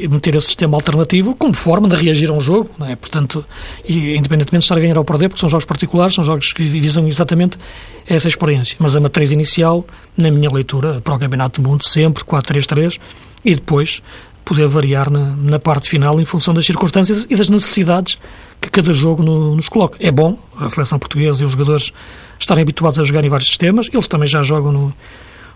meter 0.10 0.36
esse 0.36 0.48
sistema 0.48 0.78
alternativo 0.78 1.36
como 1.36 1.54
forma 1.54 1.88
de 1.88 1.96
reagir 1.96 2.30
a 2.30 2.34
um 2.34 2.42
jogo, 2.42 2.70
é? 2.82 2.96
Portanto, 2.96 3.44
e, 3.84 4.16
independentemente 4.16 4.60
de 4.60 4.66
estar 4.66 4.78
a 4.78 4.80
ganhar 4.80 4.98
ou 4.98 5.04
perder, 5.04 5.30
porque 5.30 5.40
são 5.40 5.50
jogos 5.50 5.66
particulares, 5.66 6.16
são 6.16 6.24
jogos 6.24 6.54
que 6.54 6.64
visam 6.64 7.08
exatamente 7.08 7.58
essa 8.06 8.28
experiência. 8.28 8.76
Mas 8.80 8.96
a 8.96 9.00
matriz 9.00 9.32
inicial, 9.32 9.86
na 10.16 10.30
minha 10.30 10.50
leitura, 10.52 11.02
para 11.02 11.16
o 11.16 11.20
Campeonato 11.20 11.62
do 11.62 11.68
Mundo, 11.68 11.84
sempre 11.84 12.24
4-3-3 12.24 13.00
e 13.44 13.56
depois 13.56 14.02
poder 14.46 14.68
variar 14.68 15.10
na, 15.10 15.36
na, 15.36 15.60
parte 15.60 15.90
final 15.90 16.20
em 16.20 16.26
função 16.26 16.54
das 16.54 16.66
circunstâncias 16.66 17.26
e 17.30 17.36
das 17.36 17.50
necessidades 17.50 18.18
que 18.60 18.70
cada 18.70 18.92
jogo 18.94 19.24
no, 19.24 19.56
nos 19.56 19.70
coloca. 19.70 19.98
É 20.00 20.12
bom 20.12 20.38
a 20.58 20.68
seleção 20.70 21.00
portuguesa 21.00 21.44
e 21.44 21.46
os 21.46 21.52
jogadores 21.52 21.92
estarem 22.40 22.64
habituados 22.64 23.00
a 23.00 23.04
jogar 23.04 23.24
em 23.24 23.30
vários 23.30 23.50
sistemas, 23.50 23.88
eles 23.92 24.08
também 24.08 24.28
já 24.28 24.42
jogam 24.44 24.72
no, 24.72 24.94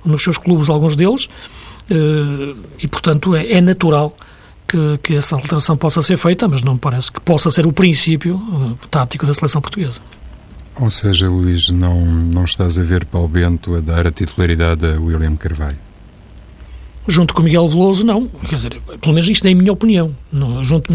nos 0.06 0.24
seus 0.24 0.38
clubes, 0.38 0.70
alguns 0.70 0.96
deles, 0.96 1.28
e 1.90 2.88
portanto 2.88 3.36
é, 3.36 3.54
é 3.54 3.62
natural 3.62 4.16
que, 4.68 4.98
que, 5.04 5.16
essa 5.16 5.36
alteração 5.36 5.78
possa 5.78 6.02
ser 6.02 6.18
feita, 6.18 6.48
mas 6.48 6.64
não 6.64 6.74
me 6.74 6.80
parece 6.80 7.12
que 7.12 7.22
possa 7.22 7.50
ser 7.50 7.68
o 7.68 7.72
princípio 7.72 8.36
uh, 8.36 8.78
tático 8.90 9.26
da 9.26 9.34
seleção 9.34 9.62
portuguesa. 9.62 10.02
Ou 10.80 10.92
seja, 10.92 11.30
Luís, 11.30 11.70
não, 11.70 12.04
não 12.06 12.44
estás 12.44 12.78
a 12.78 12.84
ver 12.84 13.06
Paulo 13.06 13.30
Bento 13.30 13.76
a 13.76 13.80
dar 13.80 14.08
a 14.08 14.12
titularidade 14.12 14.86
a 14.86 15.00
William 15.00 15.36
Carvalho? 15.36 15.78
Junto 17.08 17.34
com 17.34 17.44
Miguel 17.44 17.70
Veloso, 17.70 18.04
não. 18.04 18.28
Quer 18.28 18.56
dizer, 18.56 18.82
pelo 19.00 19.14
menos 19.14 19.30
isto 19.30 19.48
é 19.48 19.52
a 19.52 19.56
minha 19.56 19.72
opinião. 19.72 20.16
Não, 20.32 20.64
junto 20.64 20.92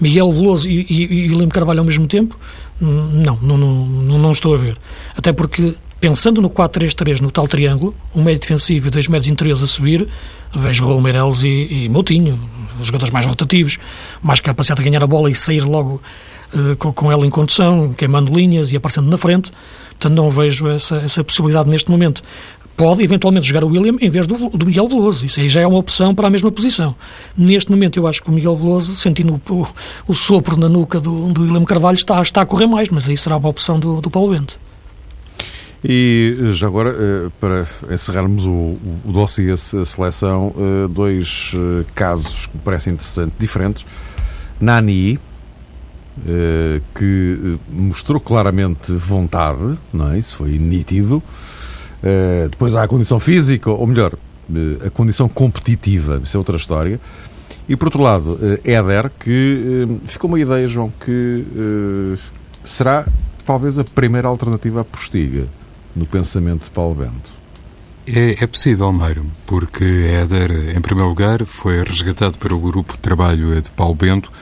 Miguel 0.00 0.32
Veloso 0.32 0.70
e, 0.70 0.86
e, 0.88 1.02
e 1.02 1.28
William 1.28 1.48
Carvalho 1.48 1.80
ao 1.80 1.84
mesmo 1.84 2.06
tempo, 2.06 2.38
não, 2.80 3.36
não, 3.42 3.58
não, 3.58 4.18
não 4.18 4.32
estou 4.32 4.54
a 4.54 4.56
ver. 4.56 4.78
Até 5.14 5.32
porque, 5.32 5.76
pensando 6.00 6.40
no 6.40 6.48
4-3-3, 6.48 7.20
no 7.20 7.30
tal 7.30 7.46
triângulo, 7.46 7.94
um 8.14 8.22
meio 8.22 8.38
defensivo 8.38 8.88
e 8.88 8.90
dois 8.90 9.06
médios 9.06 9.28
interiores 9.28 9.62
a 9.62 9.66
subir, 9.66 10.08
vejo 10.54 10.86
Raul 10.86 11.00
Meireles 11.00 11.42
e, 11.42 11.68
e 11.84 11.88
Moutinho, 11.88 12.40
os 12.80 12.86
jogadores 12.86 13.12
mais 13.12 13.26
rotativos, 13.26 13.78
mais 14.22 14.40
capacidade 14.40 14.82
de 14.82 14.88
ganhar 14.88 15.04
a 15.04 15.06
bola 15.06 15.30
e 15.30 15.34
sair 15.34 15.60
logo 15.60 16.00
uh, 16.54 16.76
com, 16.76 16.92
com, 16.92 17.12
ela 17.12 17.26
em 17.26 17.30
condução, 17.30 17.92
queimando 17.92 18.32
linhas 18.34 18.72
e 18.72 18.76
aparecendo 18.76 19.10
na 19.10 19.18
frente. 19.18 19.52
Portanto, 19.90 20.16
não 20.16 20.30
vejo 20.30 20.66
essa, 20.68 20.96
essa 20.96 21.22
possibilidade 21.22 21.68
neste 21.68 21.90
momento 21.90 22.22
pode 22.76 23.02
eventualmente 23.02 23.46
jogar 23.46 23.62
o 23.62 23.68
William 23.68 23.98
em 24.00 24.08
vez 24.08 24.26
do, 24.26 24.48
do, 24.48 24.64
Miguel 24.64 24.88
Veloso. 24.88 25.26
Isso 25.26 25.38
aí 25.38 25.50
já 25.50 25.60
é 25.60 25.66
uma 25.66 25.76
opção 25.76 26.14
para 26.14 26.28
a 26.28 26.30
mesma 26.30 26.50
posição. 26.50 26.94
Neste 27.36 27.70
momento, 27.70 27.98
eu 27.98 28.06
acho 28.06 28.22
que 28.22 28.30
o 28.30 28.32
Miguel 28.32 28.56
Veloso, 28.56 28.96
sentindo 28.96 29.38
o, 29.50 29.66
o 30.08 30.14
sopro 30.14 30.56
na 30.56 30.66
nuca 30.66 30.98
do, 30.98 31.30
do 31.30 31.42
William 31.42 31.62
Carvalho, 31.66 31.96
está, 31.96 32.22
está 32.22 32.40
a 32.40 32.46
correr 32.46 32.66
mais, 32.66 32.88
mas 32.88 33.06
aí 33.06 33.18
será 33.18 33.36
uma 33.36 33.50
opção 33.50 33.78
do, 33.78 34.00
do 34.00 34.08
Paulo 34.08 34.32
Bento. 34.32 34.58
E 35.82 36.36
já 36.52 36.66
agora, 36.66 36.90
eh, 36.90 37.30
para 37.40 37.66
encerrarmos 37.90 38.44
o, 38.44 38.50
o 38.50 39.12
dossiê 39.12 39.52
a 39.52 39.56
seleção, 39.56 40.54
eh, 40.56 40.88
dois 40.88 41.52
eh, 41.54 41.84
casos 41.94 42.46
que 42.46 42.56
me 42.56 42.62
parecem 42.62 42.92
interessantes, 42.92 43.38
diferentes. 43.38 43.86
Nani, 44.60 45.18
que 46.94 47.58
mostrou 47.70 48.20
claramente 48.20 48.92
vontade, 48.92 49.78
não 49.90 50.12
é? 50.12 50.18
isso 50.18 50.36
foi 50.36 50.58
nítido, 50.58 51.22
depois 52.50 52.74
há 52.74 52.82
a 52.82 52.88
condição 52.88 53.18
física, 53.18 53.70
ou 53.70 53.86
melhor, 53.86 54.12
a 54.84 54.90
condição 54.90 55.30
competitiva, 55.30 56.20
isso 56.22 56.36
é 56.36 56.38
outra 56.38 56.58
história. 56.58 57.00
E 57.66 57.74
por 57.74 57.86
outro 57.86 58.02
lado, 58.02 58.38
Éder, 58.62 59.10
que 59.18 59.88
ficou 60.08 60.28
uma 60.28 60.38
ideia, 60.38 60.66
João, 60.66 60.92
que 61.02 61.46
será 62.66 63.06
talvez 63.46 63.78
a 63.78 63.84
primeira 63.84 64.28
alternativa 64.28 64.82
à 64.82 64.84
postiga 64.84 65.46
no 65.94 66.06
pensamento 66.06 66.64
de 66.64 66.70
Paulo 66.70 66.94
Bento. 66.94 67.40
É, 68.06 68.42
é 68.42 68.46
possível, 68.46 68.90
Mário, 68.92 69.30
porque 69.46 69.84
Éder, 69.84 70.76
em 70.76 70.80
primeiro 70.80 71.08
lugar, 71.08 71.44
foi 71.44 71.82
resgatado 71.84 72.38
para 72.38 72.54
o 72.54 72.58
grupo 72.58 72.94
de 72.94 72.98
trabalho 72.98 73.60
de 73.60 73.70
Paulo 73.70 73.94
Bento, 73.94 74.32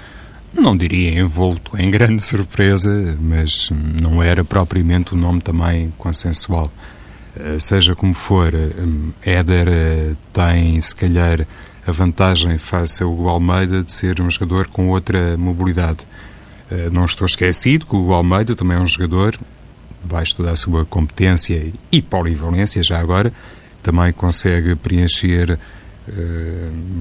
não 0.54 0.76
diria 0.76 1.20
envolto 1.20 1.76
em 1.80 1.90
grande 1.90 2.22
surpresa, 2.22 3.16
mas 3.20 3.70
não 3.70 4.22
era 4.22 4.44
propriamente 4.44 5.14
um 5.14 5.18
nome 5.18 5.40
também 5.40 5.92
consensual. 5.98 6.70
Eh, 7.38 7.58
seja 7.58 7.94
como 7.94 8.14
for, 8.14 8.52
eh, 8.54 8.70
Éder 9.22 9.68
eh, 9.68 10.16
tem 10.32 10.80
se 10.80 10.94
calhar 10.94 11.46
a 11.86 11.92
vantagem 11.92 12.58
face 12.58 13.02
ao 13.02 13.28
Almeida 13.28 13.82
de 13.82 13.92
ser 13.92 14.20
um 14.20 14.28
jogador 14.28 14.66
com 14.68 14.88
outra 14.88 15.36
mobilidade. 15.36 16.06
Não 16.92 17.06
estou 17.06 17.24
esquecido 17.24 17.86
que 17.86 17.96
o 17.96 18.12
Almeida 18.12 18.54
também 18.54 18.76
é 18.76 18.80
um 18.80 18.86
jogador, 18.86 19.34
baixo 20.04 20.36
toda 20.36 20.52
a 20.52 20.56
sua 20.56 20.84
competência 20.84 21.72
e 21.90 22.02
polivalência, 22.02 22.82
já 22.82 22.98
agora, 22.98 23.32
também 23.82 24.12
consegue 24.12 24.74
preencher 24.76 25.58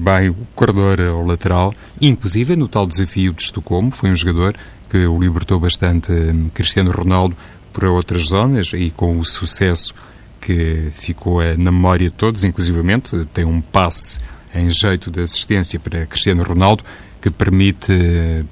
bem 0.02 0.28
o 0.28 0.36
corredor 0.54 1.00
lateral, 1.26 1.72
inclusive 2.00 2.56
no 2.56 2.68
tal 2.68 2.86
desafio 2.86 3.32
de 3.32 3.42
Estocolmo, 3.42 3.90
foi 3.90 4.10
um 4.10 4.14
jogador 4.14 4.54
que 4.90 5.06
o 5.06 5.18
libertou 5.18 5.58
bastante 5.58 6.12
Cristiano 6.52 6.90
Ronaldo 6.90 7.36
para 7.72 7.90
outras 7.90 8.28
zonas 8.28 8.72
e 8.74 8.90
com 8.90 9.18
o 9.18 9.24
sucesso 9.24 9.94
que 10.40 10.90
ficou 10.92 11.42
na 11.56 11.72
memória 11.72 12.10
de 12.10 12.14
todos, 12.14 12.44
inclusivamente 12.44 13.24
tem 13.32 13.44
um 13.44 13.60
passe 13.60 14.18
em 14.54 14.70
jeito 14.70 15.10
de 15.10 15.20
assistência 15.20 15.78
para 15.78 16.06
Cristiano 16.06 16.42
Ronaldo, 16.42 16.84
que 17.20 17.30
permite, 17.30 17.92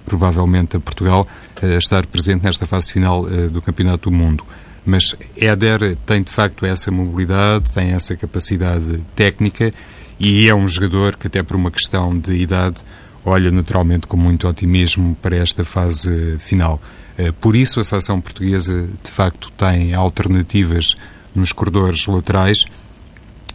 provavelmente, 0.05 0.76
a 0.76 0.81
Portugal 0.81 1.26
eh, 1.62 1.76
estar 1.79 2.07
presente 2.07 2.44
nesta 2.44 2.66
fase 2.66 2.92
final 2.92 3.26
eh, 3.29 3.48
do 3.48 3.62
Campeonato 3.62 4.11
do 4.11 4.16
Mundo. 4.16 4.44
Mas 4.85 5.16
Éder 5.37 5.96
tem, 6.07 6.22
de 6.22 6.31
facto, 6.31 6.64
essa 6.64 6.90
mobilidade, 6.90 7.72
tem 7.72 7.90
essa 7.90 8.14
capacidade 8.16 9.05
técnica 9.14 9.70
e 10.18 10.48
é 10.48 10.55
um 10.55 10.66
jogador 10.66 11.16
que, 11.16 11.26
até 11.26 11.42
por 11.42 11.57
uma 11.57 11.70
questão 11.70 12.16
de 12.16 12.35
idade, 12.35 12.83
olha 13.24 13.50
naturalmente 13.50 14.07
com 14.07 14.16
muito 14.16 14.46
otimismo 14.46 15.16
para 15.20 15.37
esta 15.37 15.64
fase 15.64 16.38
final. 16.38 16.81
Eh, 17.18 17.33
por 17.33 17.57
isso, 17.57 17.81
a 17.81 17.85
seleção 17.85 18.20
portuguesa, 18.20 18.88
de 19.02 19.11
facto, 19.11 19.50
tem 19.52 19.94
alternativas 19.94 20.96
nos 21.35 21.52
corredores 21.52 22.07
laterais 22.07 22.64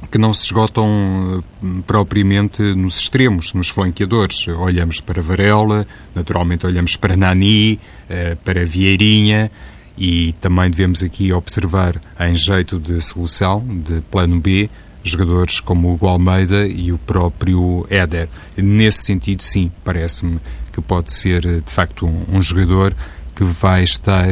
que 0.10 0.18
não 0.18 0.34
se 0.34 0.46
esgotam 0.46 1.44
eh, 1.64 1.68
propriamente 1.86 2.62
nos 2.76 2.98
extremos, 2.98 3.54
nos 3.54 3.70
flanqueadores. 3.70 4.48
Olhamos 4.48 5.00
para 5.00 5.22
Varela, 5.22 5.86
naturalmente 6.16 6.66
olhamos 6.66 6.96
para 6.96 7.16
Nani, 7.16 7.80
eh, 8.10 8.36
para 8.44 8.66
Vieirinha 8.66 9.52
e 9.98 10.34
também 10.34 10.70
devemos 10.70 11.04
aqui 11.04 11.32
observar, 11.32 12.00
em 12.20 12.34
jeito 12.34 12.80
de 12.80 13.00
solução, 13.02 13.64
de 13.68 14.02
plano 14.10 14.40
B, 14.40 14.70
jogadores 15.04 15.60
como 15.60 15.98
o 16.00 16.08
Almeida 16.08 16.68
e 16.68 16.92
o 16.92 16.98
próprio 16.98 17.86
Éder. 17.90 18.30
Nesse 18.58 19.04
sentido, 19.04 19.44
sim, 19.44 19.72
parece-me 19.84 20.40
que 20.72 20.82
pode 20.82 21.12
ser 21.12 21.46
eh, 21.46 21.60
de 21.60 21.72
facto 21.72 22.08
um, 22.08 22.38
um 22.38 22.42
jogador 22.42 22.96
que 23.36 23.44
vai 23.44 23.84
estar 23.84 24.28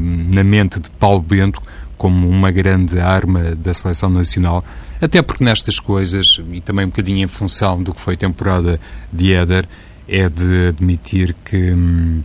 na 0.00 0.44
mente 0.44 0.78
de 0.78 0.90
Paulo 0.90 1.22
Bento 1.22 1.60
como 2.02 2.28
uma 2.28 2.50
grande 2.50 2.98
arma 2.98 3.54
da 3.54 3.72
seleção 3.72 4.10
nacional, 4.10 4.64
até 5.02 5.20
porque 5.20 5.42
nestas 5.42 5.80
coisas, 5.80 6.40
e 6.52 6.60
também 6.60 6.86
um 6.86 6.88
bocadinho 6.88 7.24
em 7.24 7.26
função 7.26 7.82
do 7.82 7.92
que 7.92 8.00
foi 8.00 8.16
temporada 8.16 8.80
de 9.12 9.34
Éder, 9.34 9.68
é 10.06 10.28
de 10.28 10.68
admitir 10.68 11.34
que 11.44 11.72
hum, 11.72 12.22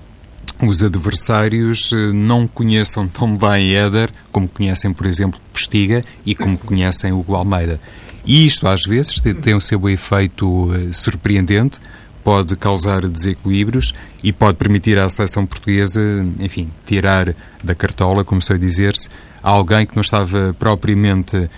os 0.62 0.84
adversários 0.84 1.92
eh, 1.92 2.14
não 2.14 2.48
conheçam 2.48 3.08
tão 3.08 3.36
bem 3.36 3.76
Éder 3.76 4.12
como 4.32 4.48
conhecem, 4.48 4.94
por 4.94 5.08
exemplo, 5.08 5.40
Postiga 5.52 6.04
e 6.24 6.36
como 6.36 6.56
conhecem 6.56 7.12
o 7.12 7.26
Almeida. 7.36 7.80
E 8.24 8.46
isto, 8.46 8.68
às 8.68 8.84
vezes, 8.84 9.20
tem 9.42 9.56
o 9.56 9.62
seu 9.62 9.90
efeito 9.90 10.72
eh, 10.76 10.94
surpreendente, 10.94 11.80
pode 12.24 12.56
causar 12.56 13.08
desequilíbrios 13.08 13.96
e 14.22 14.32
pode 14.32 14.58
permitir 14.58 15.00
à 15.00 15.10
seleção 15.10 15.48
portuguesa, 15.48 16.02
enfim, 16.40 16.70
tirar 16.86 17.34
da 17.64 17.74
cartola, 17.74 18.24
como 18.24 18.40
sei 18.40 18.60
dizer-se, 18.60 19.10
alguém 19.42 19.86
que 19.86 19.96
não 19.96 20.02
estava 20.02 20.56
propriamente 20.58 21.38
uh, 21.38 21.50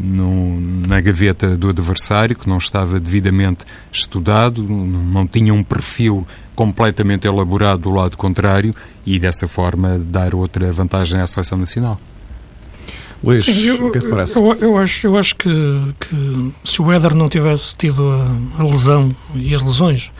no, 0.00 0.60
na 0.88 1.00
gaveta 1.00 1.56
do 1.56 1.68
adversário, 1.68 2.36
que 2.36 2.48
não 2.48 2.58
estava 2.58 2.98
devidamente 2.98 3.64
estudado, 3.92 4.62
não 4.62 5.26
tinha 5.26 5.52
um 5.52 5.62
perfil 5.62 6.26
completamente 6.54 7.26
elaborado 7.26 7.82
do 7.82 7.90
lado 7.90 8.16
contrário 8.16 8.74
e 9.04 9.18
dessa 9.18 9.46
forma 9.46 9.98
dar 9.98 10.34
outra 10.34 10.72
vantagem 10.72 11.20
à 11.20 11.26
seleção 11.26 11.58
nacional. 11.58 11.98
Luís, 13.22 13.44
Sim, 13.44 13.66
eu, 13.66 13.86
o 13.86 13.92
que 13.92 13.98
é 13.98 14.00
que 14.00 14.08
parece? 14.08 14.38
Eu, 14.38 14.52
eu, 14.54 14.78
acho, 14.78 15.06
eu 15.06 15.16
acho 15.16 15.34
que, 15.36 15.48
que 16.00 16.52
se 16.64 16.80
o 16.82 16.92
Éder 16.92 17.14
não 17.14 17.28
tivesse 17.28 17.76
tido 17.76 18.08
a, 18.08 18.62
a 18.62 18.64
lesão 18.64 19.14
e 19.34 19.54
as 19.54 19.62
lesões 19.62 20.12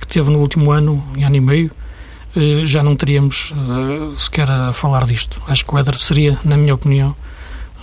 que 0.00 0.06
teve 0.06 0.30
no 0.30 0.38
último 0.40 0.70
ano, 0.70 1.02
e 1.16 1.24
ano 1.24 1.36
e 1.36 1.40
meio, 1.40 1.70
já 2.64 2.82
não 2.82 2.94
teríamos 2.94 3.52
uh, 3.52 4.16
sequer 4.16 4.50
a 4.50 4.72
falar 4.72 5.06
disto. 5.06 5.40
Acho 5.46 5.64
que 5.64 5.74
o 5.74 5.78
Éder 5.78 5.98
seria, 5.98 6.38
na 6.44 6.56
minha 6.56 6.74
opinião, 6.74 7.16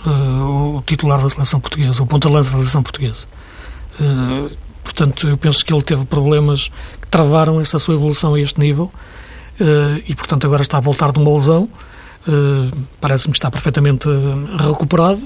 uh, 0.06 0.76
o 0.76 0.82
titular 0.86 1.20
da 1.20 1.28
seleção 1.28 1.60
portuguesa, 1.60 2.02
o 2.02 2.06
ponta-lança 2.06 2.50
da 2.50 2.58
seleção 2.58 2.82
portuguesa. 2.82 3.26
Portanto, 4.82 5.28
eu 5.28 5.36
penso 5.38 5.64
que 5.64 5.72
ele 5.72 5.82
teve 5.82 6.04
problemas 6.04 6.70
que 7.00 7.08
travaram 7.08 7.60
esta 7.60 7.78
sua 7.78 7.94
evolução 7.94 8.34
a 8.34 8.40
este 8.40 8.60
nível 8.60 8.90
e, 10.04 10.14
portanto, 10.16 10.46
agora 10.46 10.62
está 10.62 10.78
a 10.78 10.80
voltar 10.80 11.12
de 11.12 11.18
uma 11.20 11.32
lesão. 11.32 11.68
Parece-me 13.00 13.32
que 13.32 13.38
está 13.38 13.50
perfeitamente 13.50 14.08
recuperado 14.58 15.22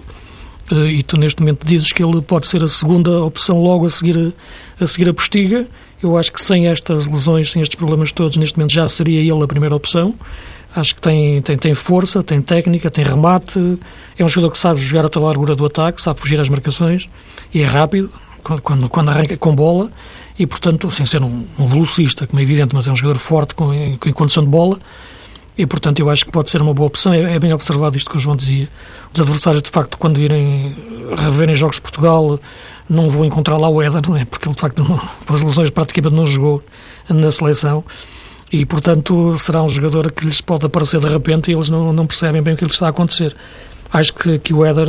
e 0.70 1.02
tu 1.02 1.18
neste 1.18 1.40
momento 1.40 1.66
dizes 1.66 1.92
que 1.92 2.02
ele 2.02 2.20
pode 2.20 2.46
ser 2.46 2.62
a 2.62 2.68
segunda 2.68 3.22
opção 3.22 3.60
logo 3.60 3.86
a 3.86 3.90
seguir 3.90 4.34
a, 4.80 4.86
seguir 4.86 5.08
a 5.08 5.14
Postiga. 5.14 5.66
Eu 6.02 6.16
acho 6.16 6.32
que 6.32 6.40
sem 6.40 6.66
estas 6.66 7.06
lesões, 7.06 7.50
sem 7.50 7.62
estes 7.62 7.76
problemas 7.76 8.12
todos, 8.12 8.36
neste 8.36 8.56
momento 8.56 8.72
já 8.72 8.88
seria 8.88 9.20
ele 9.20 9.42
a 9.42 9.46
primeira 9.46 9.74
opção. 9.74 10.14
Acho 10.76 10.94
que 10.94 11.00
tem, 11.00 11.40
tem, 11.40 11.56
tem 11.56 11.74
força, 11.74 12.22
tem 12.22 12.42
técnica, 12.42 12.90
tem 12.90 13.04
remate. 13.04 13.78
É 14.16 14.24
um 14.24 14.28
jogador 14.28 14.52
que 14.52 14.58
sabe 14.58 14.78
jogar 14.78 15.06
a 15.06 15.08
toda 15.08 15.24
a 15.24 15.28
largura 15.28 15.56
do 15.56 15.64
ataque, 15.64 16.00
sabe 16.00 16.20
fugir 16.20 16.40
às 16.40 16.48
marcações 16.48 17.08
e 17.52 17.62
é 17.62 17.66
rápido 17.66 18.12
quando, 18.62 18.88
quando 18.88 19.08
arranca 19.08 19.36
com 19.36 19.54
bola. 19.54 19.90
E, 20.38 20.46
portanto, 20.46 20.88
sem 20.90 21.04
ser 21.04 21.22
um, 21.22 21.44
um 21.58 21.66
velocista, 21.66 22.26
como 22.26 22.38
é 22.38 22.42
evidente, 22.42 22.74
mas 22.74 22.86
é 22.86 22.92
um 22.92 22.96
jogador 22.96 23.18
forte 23.18 23.54
com, 23.54 23.74
em, 23.74 23.94
em 23.94 24.12
condição 24.12 24.44
de 24.44 24.48
bola 24.48 24.78
e, 25.58 25.66
portanto, 25.66 25.98
eu 25.98 26.08
acho 26.08 26.24
que 26.24 26.30
pode 26.30 26.48
ser 26.48 26.62
uma 26.62 26.72
boa 26.72 26.86
opção. 26.86 27.12
É, 27.12 27.34
é, 27.34 27.38
bem 27.40 27.52
observado 27.52 27.96
isto 27.96 28.08
que 28.08 28.16
o 28.16 28.20
João 28.20 28.36
dizia. 28.36 28.68
Os 29.12 29.20
adversários, 29.20 29.60
de 29.60 29.70
facto, 29.70 29.98
quando 29.98 30.20
irem 30.20 30.76
reverem 31.16 31.56
jogos 31.56 31.76
de 31.76 31.82
Portugal, 31.82 32.38
não 32.88 33.10
vão 33.10 33.24
encontrar 33.24 33.58
lá 33.58 33.68
o 33.68 33.82
Éder, 33.82 34.08
não 34.08 34.16
é? 34.16 34.24
Porque 34.24 34.48
ele, 34.48 34.54
de 34.54 34.60
facto, 34.60 34.84
não, 34.84 35.00
as 35.28 35.42
lesões 35.42 35.70
praticamente 35.70 36.14
não 36.14 36.24
jogou 36.24 36.62
na 37.08 37.28
seleção. 37.32 37.84
E, 38.52 38.64
portanto, 38.64 39.36
será 39.36 39.60
um 39.60 39.68
jogador 39.68 40.12
que 40.12 40.24
lhes 40.24 40.40
pode 40.40 40.64
aparecer 40.64 41.00
de 41.00 41.08
repente 41.08 41.50
e 41.50 41.54
eles 41.54 41.68
não, 41.68 41.92
não 41.92 42.06
percebem 42.06 42.40
bem 42.40 42.54
o 42.54 42.56
que 42.56 42.64
lhes 42.64 42.74
está 42.74 42.86
a 42.86 42.90
acontecer. 42.90 43.34
Acho 43.92 44.14
que, 44.14 44.38
que 44.38 44.54
o 44.54 44.64
Éder 44.64 44.88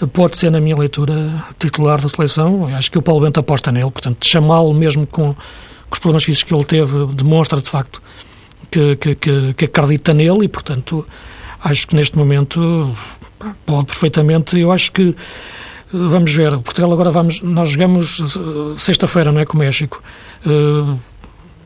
eh, 0.00 0.06
pode 0.06 0.36
ser, 0.36 0.50
na 0.50 0.60
minha 0.60 0.76
leitura, 0.76 1.44
titular 1.58 2.00
da 2.00 2.08
seleção. 2.08 2.66
Acho 2.66 2.88
que 2.88 2.98
o 2.98 3.02
Paulo 3.02 3.24
Bento 3.24 3.40
aposta 3.40 3.72
nele. 3.72 3.90
Portanto, 3.90 4.24
chamá-lo 4.24 4.72
mesmo 4.72 5.06
com, 5.08 5.34
com 5.34 5.92
os 5.92 5.98
problemas 5.98 6.22
físicos 6.22 6.44
que 6.48 6.54
ele 6.54 6.64
teve, 6.64 7.06
demonstra, 7.14 7.60
de 7.60 7.68
facto, 7.68 8.00
que, 8.70 8.96
que, 8.96 9.14
que, 9.14 9.54
que 9.54 9.64
acredita 9.64 10.12
nele 10.14 10.44
e, 10.44 10.48
portanto, 10.48 11.06
acho 11.62 11.86
que 11.86 11.96
neste 11.96 12.16
momento 12.16 12.94
pode 13.64 13.86
perfeitamente. 13.86 14.58
Eu 14.58 14.72
acho 14.72 14.92
que 14.92 15.14
vamos 15.92 16.32
ver. 16.32 16.58
Portugal 16.58 16.92
agora 16.92 17.10
vamos. 17.10 17.40
Nós 17.42 17.70
jogamos 17.70 18.20
eh, 18.20 18.78
sexta-feira, 18.78 19.32
não 19.32 19.40
é? 19.40 19.44
Com 19.44 19.56
o 19.56 19.60
México. 19.60 20.02
Uh, 20.46 20.98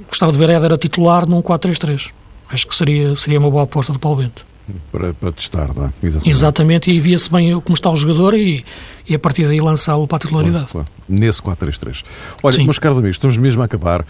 gostava 0.09 0.33
de 0.33 0.39
ver 0.39 0.51
Éder 0.51 0.73
a 0.73 0.77
titular 0.77 1.27
num 1.29 1.43
4-3-3. 1.43 2.11
Acho 2.51 2.67
que 2.67 2.75
seria, 2.75 3.17
seria 3.17 3.39
uma 3.39 3.51
boa 3.51 3.65
aposta 3.65 3.93
do 3.93 3.99
Paulo 3.99 4.19
Bento 4.19 4.52
para, 4.91 5.13
para 5.15 5.33
testar, 5.33 5.75
não 5.75 5.87
é? 5.87 5.91
Exatamente, 6.03 6.31
Exatamente 6.31 6.91
e 6.91 7.01
via-se 7.01 7.31
bem 7.31 7.61
como 7.61 7.75
está 7.75 7.91
o 7.91 7.97
jogador 7.97 8.35
e, 8.35 8.65
e 9.09 9.15
a 9.15 9.19
partir 9.19 9.47
daí 9.47 9.61
lançá-lo 9.61 10.07
para 10.07 10.17
a 10.17 10.21
titularidade. 10.21 10.69
Claro, 10.69 10.87
claro. 10.87 10.89
Nesse 11.09 11.43
4-3-3. 11.43 12.05
Olha, 12.43 12.57
Sim. 12.57 12.65
meus 12.65 12.79
caros 12.79 12.99
amigos, 12.99 13.17
estamos 13.17 13.37
mesmo 13.37 13.63
a 13.63 13.65
acabar, 13.65 14.03
uh, 14.03 14.05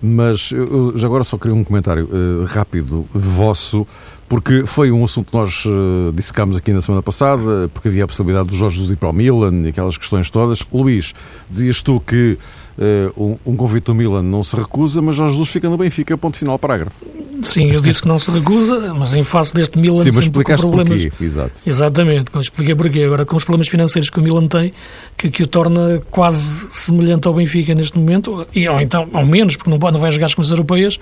mas 0.00 0.50
eu, 0.52 0.96
já 0.96 1.06
agora 1.06 1.24
só 1.24 1.36
queria 1.36 1.54
um 1.54 1.64
comentário 1.64 2.06
uh, 2.06 2.44
rápido 2.44 3.06
vosso, 3.12 3.86
porque 4.28 4.64
foi 4.66 4.90
um 4.90 5.04
assunto 5.04 5.30
que 5.30 5.36
nós 5.36 5.64
uh, 5.66 6.12
dissecámos 6.14 6.56
aqui 6.56 6.72
na 6.72 6.80
semana 6.80 7.02
passada, 7.02 7.68
porque 7.72 7.88
havia 7.88 8.04
a 8.04 8.06
possibilidade 8.06 8.48
do 8.48 8.56
Jorge 8.56 8.76
Jesus 8.76 8.92
ir 8.92 8.96
para 8.96 9.08
o 9.08 9.12
Milan 9.12 9.62
e 9.64 9.68
aquelas 9.68 9.98
questões 9.98 10.30
todas. 10.30 10.64
Luís, 10.72 11.14
dizias 11.50 11.82
tu 11.82 12.00
que 12.00 12.38
uh, 12.78 13.22
um, 13.24 13.52
um 13.52 13.56
convite 13.56 13.84
do 13.84 13.94
Milan 13.94 14.22
não 14.22 14.42
se 14.42 14.56
recusa, 14.56 15.00
mas 15.00 15.16
Jorge 15.16 15.34
Jesus 15.34 15.48
fica 15.48 15.68
no 15.68 15.76
Benfica, 15.76 16.16
ponto 16.16 16.36
final, 16.36 16.58
parágrafo. 16.58 16.96
Sim, 17.42 17.70
eu 17.72 17.80
disse 17.80 18.00
que 18.00 18.08
não 18.08 18.18
se 18.18 18.30
recusa, 18.30 18.94
mas 18.94 19.14
em 19.14 19.24
face 19.24 19.52
deste 19.52 19.78
Milan 19.78 20.02
Sim, 20.02 20.10
mas 20.14 20.24
explicaste 20.24 20.64
com 20.64 20.72
problemas. 20.72 21.02
Porquê, 21.02 21.24
exato. 21.24 21.52
Exatamente, 21.66 22.30
como 22.30 22.42
expliquei 22.42 22.74
porquê. 22.74 23.02
Agora, 23.02 23.26
com 23.26 23.36
os 23.36 23.44
problemas 23.44 23.68
financeiros 23.68 24.08
que 24.08 24.18
o 24.18 24.22
Milan 24.22 24.46
tem, 24.46 24.72
que, 25.16 25.30
que 25.30 25.42
o 25.42 25.46
torna 25.46 26.00
quase 26.10 26.68
semelhante 26.70 27.26
ao 27.26 27.34
Benfica 27.34 27.74
neste 27.74 27.98
momento, 27.98 28.46
e, 28.54 28.68
ou 28.68 28.80
então, 28.80 29.08
ao 29.12 29.26
menos, 29.26 29.56
porque 29.56 29.70
não, 29.70 29.78
não 29.78 30.00
vai 30.00 30.12
jogar 30.12 30.26
as 30.26 30.34
coisas 30.34 30.50
europeias, 30.50 30.98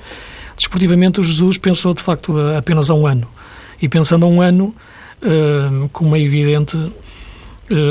desportivamente 0.57 1.21
o 1.21 1.23
Jesus 1.23 1.59
pensou 1.59 1.95
de 1.95 2.03
facto 2.03 2.35
apenas 2.57 2.91
a 2.91 2.95
um 2.95 3.07
ano. 3.07 3.29
E 3.81 3.89
pensando 3.89 4.25
a 4.25 4.29
um 4.29 4.41
ano, 4.41 4.75
uh, 5.23 5.89
como 5.93 6.17
é 6.17 6.21
evidente, 6.21 6.77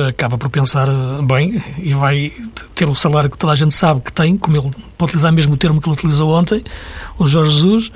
acaba 0.07 0.37
por 0.37 0.49
pensar 0.49 0.87
bem 1.23 1.61
e 1.77 1.93
vai 1.93 2.31
ter 2.75 2.89
o 2.89 2.95
salário 2.95 3.29
que 3.29 3.37
toda 3.37 3.53
a 3.53 3.55
gente 3.55 3.73
sabe 3.73 4.01
que 4.01 4.11
tem, 4.11 4.37
como 4.37 4.57
ele 4.57 4.71
pode 4.97 5.11
utilizar 5.11 5.31
mesmo 5.31 5.53
o 5.53 5.57
termo 5.57 5.81
que 5.81 5.87
ele 5.89 5.95
utilizou 5.95 6.29
ontem, 6.31 6.63
o 7.17 7.27
Jorge 7.27 7.51
Jesus 7.51 7.91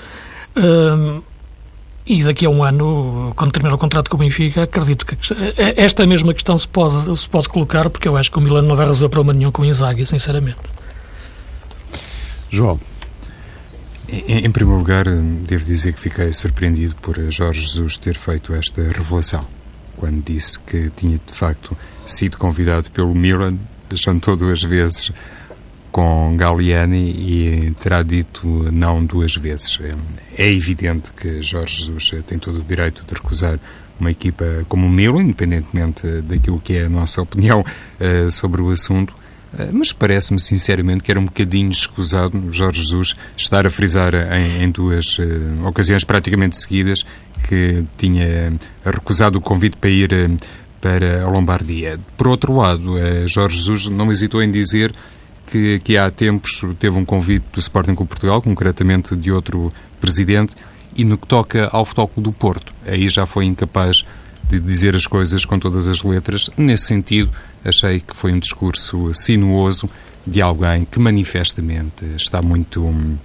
e 2.06 2.24
daqui 2.24 2.46
a 2.46 2.50
um 2.50 2.64
ano, 2.64 3.34
quando 3.36 3.52
terminar 3.52 3.74
o 3.74 3.78
contrato 3.80 4.10
com 4.10 4.16
o 4.16 4.20
Benfica, 4.20 4.64
acredito 4.64 5.06
que 5.06 5.18
esta 5.76 6.06
mesma 6.06 6.34
questão 6.34 6.58
se 6.58 6.68
pode, 6.68 7.20
se 7.20 7.28
pode 7.28 7.50
colocar, 7.50 7.90
porque 7.90 8.08
eu 8.08 8.16
acho 8.16 8.32
que 8.32 8.38
o 8.38 8.42
Milan 8.42 8.62
não 8.62 8.76
vai 8.76 8.86
resolver 8.86 9.10
problema 9.10 9.38
nenhum 9.38 9.52
com 9.52 9.64
o 9.64 9.66
Inzaghi, 9.66 10.06
sinceramente. 10.06 10.60
João. 12.50 12.80
Em, 14.08 14.46
em, 14.46 14.52
primeiro 14.52 14.78
lugar, 14.78 15.06
devo 15.06 15.66
dizer 15.66 15.94
que 15.94 16.00
fiquei 16.00 16.32
surpreendido 16.32 16.96
por 16.98 17.20
Jorge 17.32 17.62
Jesus 17.62 17.98
ter 17.98 18.14
feito 18.14 18.54
esta 18.54 18.84
revelação, 18.84 19.44
quando 20.06 20.24
disse 20.24 20.60
que 20.60 20.92
tinha 20.92 21.18
de 21.18 21.34
facto 21.34 21.76
sido 22.06 22.38
convidado 22.38 22.92
pelo 22.92 23.16
Milan, 23.16 23.58
jantou 23.92 24.36
duas 24.36 24.62
vezes 24.62 25.12
com 25.92 26.32
Galliani 26.36 27.10
e 27.10 27.72
terá 27.80 28.04
dito 28.04 28.48
não 28.72 29.04
duas 29.04 29.36
vezes. 29.36 29.80
É 30.38 30.48
evidente 30.48 31.12
que 31.12 31.42
Jorge 31.42 31.86
Jesus 31.86 32.24
tem 32.28 32.38
todo 32.38 32.60
o 32.60 32.64
direito 32.64 33.04
de 33.04 33.16
recusar 33.16 33.60
uma 34.00 34.12
equipa 34.12 34.46
como 34.70 34.86
o 34.86 34.90
Milan, 34.92 35.24
independentemente 35.24 36.22
daquilo 36.22 36.60
que 36.60 36.78
é 36.78 36.86
a 36.86 36.90
nossa 36.90 37.24
opinião 37.24 37.62
uh, 37.62 38.30
sobre 38.30 38.62
o 38.62 38.70
assunto, 38.70 39.16
mas 39.74 39.92
parece-me 39.92 40.40
sinceramente 40.40 41.04
que 41.04 41.12
era 41.12 41.20
um 41.20 41.26
bocadinho 41.26 41.70
escusado 41.70 42.52
Jorge 42.52 42.82
Jesus 42.82 43.16
estar 43.38 43.66
a 43.66 43.70
frisar 43.70 44.14
em, 44.14 44.64
em 44.64 44.72
duas 44.72 45.18
uh, 45.20 45.68
ocasiões 45.68 46.04
praticamente 46.04 46.58
seguidas 46.58 47.06
que 47.48 47.86
tinha 47.98 48.54
recusado 48.84 49.38
o 49.38 49.42
convite 49.42 49.78
para 49.78 49.90
ir 49.90 50.10
para 50.82 51.24
a 51.24 51.30
Lombardia. 51.30 52.00
Por 52.18 52.28
outro 52.28 52.56
lado, 52.56 52.94
Jorge 53.28 53.58
Jesus 53.58 53.88
não 53.88 54.12
hesitou 54.12 54.42
em 54.42 54.52
dizer 54.52 54.94
que, 55.46 55.80
que 55.80 55.98
há 55.98 56.10
tempos 56.10 56.64
teve 56.80 56.98
um 56.98 57.06
convite 57.06 57.46
do 57.52 57.60
Sporting 57.60 57.96
com 57.96 58.06
Portugal, 58.06 58.42
concretamente 58.42 59.16
de 59.16 59.32
outro 59.32 59.72
presidente, 60.00 60.56
e 60.96 61.04
no 61.04 61.18
que 61.18 61.28
toca 61.28 61.70
ao 61.72 61.86
Futebol 61.86 62.12
do 62.18 62.32
Porto, 62.32 62.74
aí 62.88 63.10
já 63.10 63.26
foi 63.26 63.46
incapaz 63.46 64.04
de 64.48 64.60
dizer 64.60 64.96
as 64.96 65.08
coisas 65.08 65.44
com 65.44 65.60
todas 65.60 65.88
as 65.88 66.04
letras. 66.04 66.50
Nesse 66.58 66.86
sentido, 66.86 67.32
achei 67.66 68.00
que 68.00 68.16
foi 68.16 68.32
um 68.32 68.40
discurso 68.40 69.14
sinuoso 69.14 69.90
de 70.26 70.42
alguém 70.42 70.86
que 70.86 71.00
manifestamente 71.00 72.06
está 72.16 72.42
muito 72.42 72.86
hum, 72.86 73.18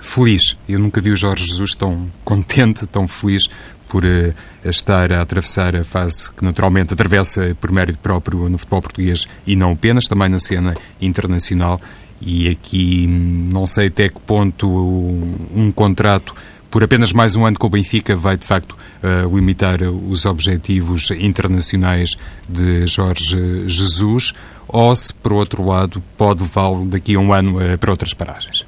feliz. 0.00 0.56
Eu 0.68 0.78
nunca 0.78 1.00
vi 1.00 1.10
o 1.10 1.16
Jorge 1.16 1.44
Jesus 1.46 1.74
tão 1.74 2.10
contente, 2.24 2.86
tão 2.86 3.06
feliz 3.06 3.48
por 3.88 4.04
uh, 4.04 4.34
estar 4.64 5.12
a 5.12 5.22
atravessar 5.22 5.74
a 5.74 5.82
fase 5.82 6.30
que 6.32 6.44
naturalmente 6.44 6.92
atravessa 6.92 7.56
por 7.60 7.72
mérito 7.72 7.98
próprio 7.98 8.48
no 8.48 8.58
futebol 8.58 8.82
português 8.82 9.26
e 9.46 9.56
não 9.56 9.72
apenas, 9.72 10.04
também 10.04 10.28
na 10.28 10.38
cena 10.38 10.74
internacional. 11.00 11.80
E 12.20 12.48
aqui 12.48 13.06
hum, 13.08 13.48
não 13.52 13.66
sei 13.66 13.88
até 13.88 14.08
que 14.08 14.20
ponto 14.20 14.68
um 14.68 15.72
contrato 15.74 16.34
por 16.70 16.82
apenas 16.82 17.12
mais 17.12 17.34
um 17.34 17.46
ano 17.46 17.58
com 17.58 17.66
o 17.66 17.70
Benfica 17.70 18.14
vai 18.14 18.36
de 18.36 18.46
facto 18.46 18.72
uh, 18.72 19.34
limitar 19.34 19.82
os 19.82 20.26
objetivos 20.26 21.10
internacionais 21.12 22.16
de 22.48 22.86
Jorge 22.86 23.68
Jesus 23.68 24.34
ou 24.66 24.94
se 24.94 25.12
por 25.12 25.32
outro 25.32 25.64
lado 25.64 26.02
pode 26.16 26.42
levá-lo 26.42 26.84
daqui 26.84 27.14
a 27.14 27.18
um 27.18 27.32
ano 27.32 27.56
uh, 27.56 27.78
para 27.78 27.90
outras 27.90 28.12
paragens. 28.12 28.66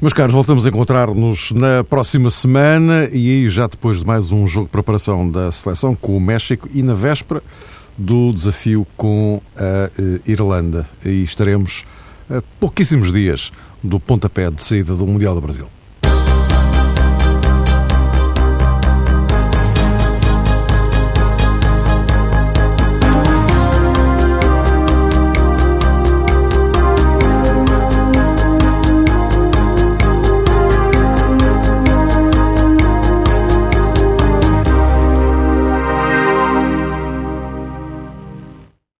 Meus 0.00 0.12
caros, 0.12 0.34
voltamos 0.34 0.66
a 0.66 0.68
encontrar-nos 0.68 1.52
na 1.52 1.84
próxima 1.84 2.28
semana 2.28 3.08
e 3.12 3.30
aí 3.30 3.48
já 3.48 3.68
depois 3.68 4.00
de 4.00 4.04
mais 4.04 4.32
um 4.32 4.46
jogo 4.46 4.66
de 4.66 4.72
preparação 4.72 5.30
da 5.30 5.52
seleção 5.52 5.94
com 5.94 6.16
o 6.16 6.20
México 6.20 6.68
e 6.74 6.82
na 6.82 6.94
véspera 6.94 7.40
do 7.96 8.32
desafio 8.32 8.84
com 8.96 9.40
a 9.56 9.90
eh, 9.96 10.20
Irlanda. 10.26 10.88
E 11.04 11.22
estaremos 11.22 11.84
a 12.28 12.42
pouquíssimos 12.58 13.12
dias 13.12 13.52
do 13.80 14.00
pontapé 14.00 14.50
de 14.50 14.60
saída 14.60 14.94
do 14.94 15.06
Mundial 15.06 15.36
do 15.36 15.40
Brasil. 15.40 15.66